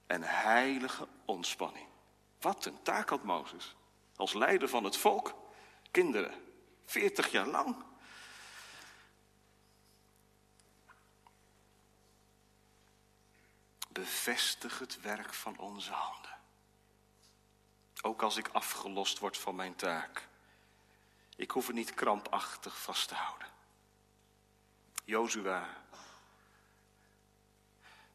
En 0.07 0.23
heilige 0.23 1.09
ontspanning. 1.25 1.87
Wat 2.41 2.65
een 2.65 2.83
taak 2.83 3.09
had 3.09 3.23
Mozes. 3.23 3.75
Als 4.17 4.33
leider 4.33 4.69
van 4.69 4.85
het 4.85 4.97
volk. 4.97 5.35
Kinderen. 5.91 6.35
Veertig 6.85 7.31
jaar 7.31 7.47
lang. 7.47 7.85
Bevestig 13.89 14.79
het 14.79 15.01
werk 15.01 15.35
van 15.35 15.59
onze 15.59 15.93
handen. 15.93 16.39
Ook 18.03 18.23
als 18.23 18.37
ik 18.37 18.49
afgelost 18.49 19.19
word 19.19 19.39
van 19.39 19.55
mijn 19.55 19.77
taak. 19.77 20.29
Ik 21.37 21.51
hoef 21.51 21.67
het 21.67 21.77
niet 21.77 21.95
krampachtig 21.95 22.83
vast 22.83 23.09
te 23.09 23.15
houden. 23.15 23.49
Jozua, 25.05 25.69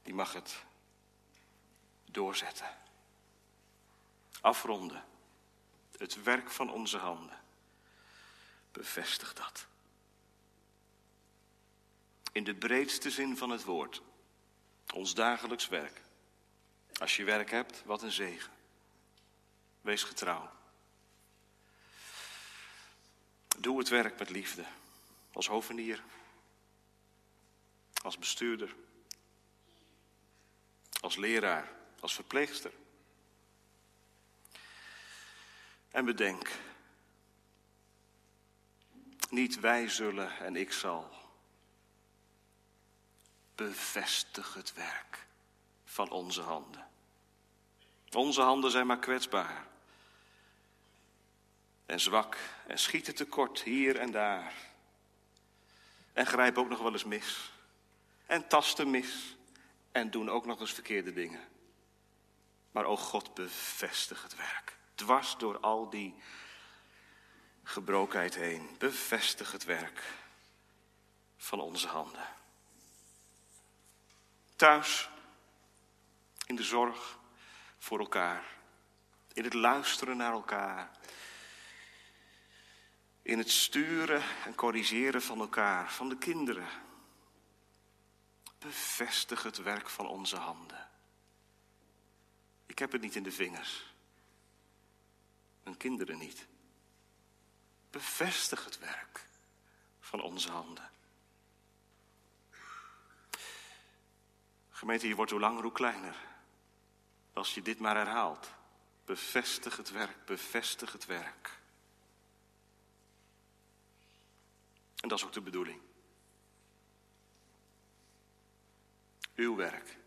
die 0.05 0.13
mag 0.13 0.33
het 0.33 0.63
doorzetten. 2.05 2.77
Afronden. 4.41 5.03
Het 5.97 6.23
werk 6.23 6.51
van 6.51 6.71
onze 6.71 6.97
handen. 6.97 7.39
Bevestig 8.71 9.33
dat. 9.33 9.65
In 12.31 12.43
de 12.43 12.55
breedste 12.55 13.11
zin 13.11 13.37
van 13.37 13.49
het 13.49 13.63
woord. 13.63 14.01
Ons 14.93 15.13
dagelijks 15.13 15.67
werk. 15.67 16.01
Als 16.99 17.15
je 17.15 17.23
werk 17.23 17.49
hebt, 17.49 17.83
wat 17.85 18.01
een 18.01 18.11
zegen. 18.11 18.51
Wees 19.81 20.03
getrouw. 20.03 20.51
Doe 23.57 23.79
het 23.79 23.89
werk 23.89 24.19
met 24.19 24.29
liefde. 24.29 24.65
Als 25.33 25.47
hovenier. 25.47 26.03
Als 28.01 28.17
bestuurder. 28.17 28.75
Als 31.05 31.15
leraar. 31.15 31.71
Als 31.99 32.13
verpleegster. 32.13 32.71
En 35.91 36.05
bedenk. 36.05 36.51
Niet 39.29 39.59
wij 39.59 39.89
zullen 39.89 40.37
en 40.39 40.55
ik 40.55 40.71
zal. 40.71 41.11
Bevestig 43.55 44.53
het 44.53 44.73
werk 44.73 45.25
van 45.85 46.09
onze 46.09 46.41
handen. 46.41 46.87
Onze 48.11 48.41
handen 48.41 48.71
zijn 48.71 48.87
maar 48.87 48.99
kwetsbaar. 48.99 49.67
En 51.85 51.99
zwak 51.99 52.37
en 52.67 52.79
schieten 52.79 53.15
tekort 53.15 53.61
hier 53.61 53.99
en 53.99 54.11
daar. 54.11 54.53
En 56.13 56.25
grijpen 56.25 56.61
ook 56.61 56.69
nog 56.69 56.79
wel 56.79 56.91
eens 56.91 57.05
mis. 57.05 57.51
En 58.25 58.47
tasten 58.47 58.89
mis. 58.89 59.35
En 59.95 60.11
doen 60.11 60.29
ook 60.29 60.45
nog 60.45 60.59
eens 60.59 60.73
verkeerde 60.73 61.13
dingen. 61.13 61.41
Maar 62.71 62.85
o 62.85 62.97
God, 62.97 63.33
bevestig 63.33 64.23
het 64.23 64.35
werk. 64.35 64.77
Dwars 64.95 65.37
door 65.37 65.59
al 65.59 65.89
die 65.89 66.15
gebrokenheid 67.63 68.35
heen. 68.35 68.75
Bevestig 68.77 69.51
het 69.51 69.63
werk 69.63 70.03
van 71.37 71.59
onze 71.59 71.87
handen. 71.87 72.27
Thuis, 74.55 75.09
in 76.45 76.55
de 76.55 76.63
zorg 76.63 77.19
voor 77.77 77.99
elkaar, 77.99 78.43
in 79.33 79.43
het 79.43 79.53
luisteren 79.53 80.17
naar 80.17 80.33
elkaar, 80.33 80.91
in 83.21 83.37
het 83.37 83.51
sturen 83.51 84.23
en 84.45 84.55
corrigeren 84.55 85.21
van 85.21 85.39
elkaar, 85.39 85.91
van 85.91 86.09
de 86.09 86.17
kinderen. 86.17 86.67
Bevestig 88.65 89.43
het 89.43 89.57
werk 89.57 89.89
van 89.89 90.07
onze 90.07 90.37
handen. 90.37 90.89
Ik 92.65 92.79
heb 92.79 92.91
het 92.91 93.01
niet 93.01 93.15
in 93.15 93.23
de 93.23 93.31
vingers. 93.31 93.93
Mijn 95.63 95.77
kinderen 95.77 96.17
niet. 96.17 96.47
Bevestig 97.89 98.65
het 98.65 98.79
werk 98.79 99.25
van 99.99 100.21
onze 100.21 100.51
handen. 100.51 100.91
Gemeente, 104.69 105.07
je 105.07 105.15
wordt 105.15 105.31
hoe 105.31 105.39
langer 105.39 105.63
hoe 105.63 105.71
kleiner. 105.71 106.15
Als 107.33 107.53
je 107.53 107.61
dit 107.61 107.79
maar 107.79 107.95
herhaalt. 107.95 108.49
Bevestig 109.05 109.77
het 109.77 109.91
werk, 109.91 110.25
bevestig 110.25 110.91
het 110.91 111.05
werk. 111.05 111.59
En 114.95 115.09
dat 115.09 115.17
is 115.17 115.25
ook 115.25 115.33
de 115.33 115.41
bedoeling. 115.41 115.81
Uw 119.35 119.55
werk. 119.55 119.97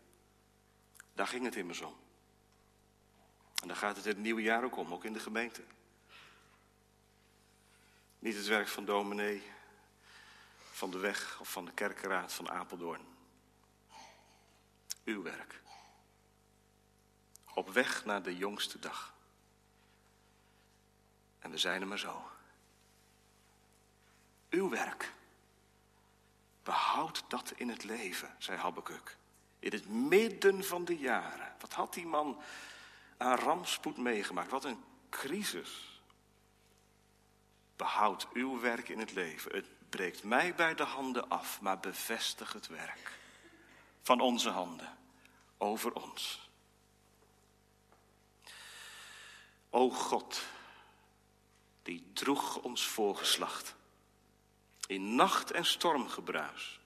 Daar 1.13 1.27
ging 1.27 1.45
het 1.45 1.55
immers 1.55 1.81
om. 1.81 1.95
En 3.61 3.67
daar 3.67 3.77
gaat 3.77 3.95
het 3.95 4.05
het 4.05 4.17
nieuwe 4.17 4.41
jaar 4.41 4.63
ook 4.63 4.77
om, 4.77 4.93
ook 4.93 5.05
in 5.05 5.13
de 5.13 5.19
gemeente. 5.19 5.63
Niet 8.19 8.35
het 8.35 8.45
werk 8.45 8.67
van 8.67 8.85
dominee, 8.85 9.43
van 10.71 10.91
de 10.91 10.97
weg 10.97 11.39
of 11.39 11.51
van 11.51 11.65
de 11.65 11.71
kerkenraad 11.71 12.33
van 12.33 12.49
Apeldoorn. 12.49 13.07
Uw 15.03 15.21
werk. 15.21 15.61
Op 17.53 17.69
weg 17.69 18.05
naar 18.05 18.23
de 18.23 18.37
jongste 18.37 18.79
dag. 18.79 19.13
En 21.39 21.51
we 21.51 21.57
zijn 21.57 21.81
er 21.81 21.87
maar 21.87 21.99
zo. 21.99 22.29
Uw 24.49 24.69
werk. 24.69 25.13
Behoud 26.69 27.23
dat 27.27 27.53
in 27.55 27.69
het 27.69 27.83
leven, 27.83 28.35
zei 28.37 28.57
Habakkuk. 28.57 29.17
In 29.59 29.71
het 29.71 29.87
midden 29.87 30.63
van 30.63 30.85
de 30.85 30.97
jaren. 30.97 31.55
Wat 31.59 31.73
had 31.73 31.93
die 31.93 32.05
man 32.05 32.41
aan 33.17 33.37
rampspoed 33.37 33.97
meegemaakt? 33.97 34.51
Wat 34.51 34.65
een 34.65 34.83
crisis. 35.09 36.01
Behoud 37.75 38.27
uw 38.33 38.59
werk 38.59 38.89
in 38.89 38.99
het 38.99 39.11
leven. 39.13 39.55
Het 39.55 39.67
breekt 39.89 40.23
mij 40.23 40.55
bij 40.55 40.75
de 40.75 40.83
handen 40.83 41.29
af, 41.29 41.61
maar 41.61 41.79
bevestig 41.79 42.53
het 42.53 42.67
werk 42.67 43.19
van 44.01 44.19
onze 44.19 44.49
handen 44.49 44.97
over 45.57 45.93
ons. 45.93 46.49
O 49.69 49.89
God, 49.89 50.41
die 51.83 52.09
droeg 52.13 52.57
ons 52.57 52.87
voorgeslacht 52.87 53.77
in 54.89 55.15
nacht 55.15 55.51
en 55.51 55.65
stormgebruis. 55.65 56.79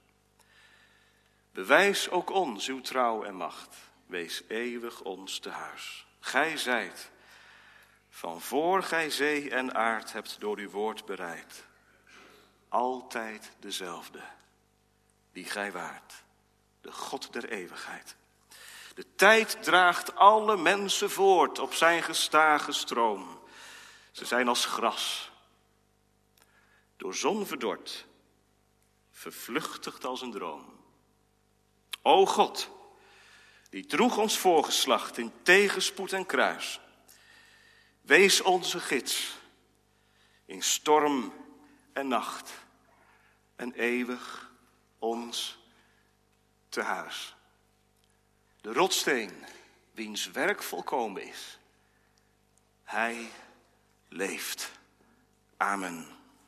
Bewijs 1.52 2.10
ook 2.10 2.30
ons 2.30 2.68
uw 2.68 2.82
trouw 2.82 3.24
en 3.24 3.36
macht. 3.36 3.76
Wees 4.06 4.44
eeuwig 4.48 5.02
ons 5.02 5.40
te 5.40 5.50
huis. 5.50 6.06
Gij 6.20 6.58
zijt, 6.58 7.12
van 8.10 8.42
voor 8.42 8.84
gij 8.84 9.10
zee 9.10 9.50
en 9.50 9.76
aard 9.76 10.14
hebt 10.14 10.40
door 10.40 10.58
uw 10.58 10.70
woord 10.70 11.06
bereid, 11.06 11.66
altijd 12.70 13.52
dezelfde, 13.60 14.22
die 15.32 15.46
gij 15.46 15.72
waart, 15.72 16.14
de 16.82 16.92
God 16.92 17.34
der 17.34 17.50
eeuwigheid. 17.50 18.16
De 18.96 19.06
tijd 19.16 19.64
draagt 19.64 20.16
alle 20.16 20.58
mensen 20.58 21.10
voort 21.12 21.60
op 21.60 21.74
zijn 21.74 22.04
gestage 22.04 22.72
stroom. 22.72 23.42
Ze 24.12 24.26
zijn 24.26 24.48
als 24.48 24.66
gras, 24.66 25.32
door 27.04 27.16
zon 27.16 27.46
verdord, 27.46 28.06
vervluchtigd 29.12 30.06
als 30.06 30.22
een 30.22 30.32
droom. 30.32 30.80
O 32.02 32.26
God, 32.26 32.70
die 33.70 33.86
droeg 33.86 34.18
ons 34.18 34.38
voorgeslacht 34.38 35.18
in 35.18 35.32
tegenspoed 35.42 36.14
en 36.14 36.26
kruis. 36.26 36.80
Wees 38.02 38.42
onze 38.42 38.80
gids 38.80 39.36
in 40.46 40.62
storm 40.62 41.34
en 41.94 42.08
nacht 42.08 42.52
en 43.56 43.74
eeuwig 43.74 44.52
ons 45.00 45.58
te 46.70 46.82
huis. 46.82 47.36
De 48.62 48.74
rotsteen, 48.74 49.46
wiens 49.92 50.32
werk 50.32 50.64
volkomen 50.64 51.28
is. 51.28 51.60
Hij 52.84 53.32
leeft. 54.08 54.72
Amen. 55.58 56.22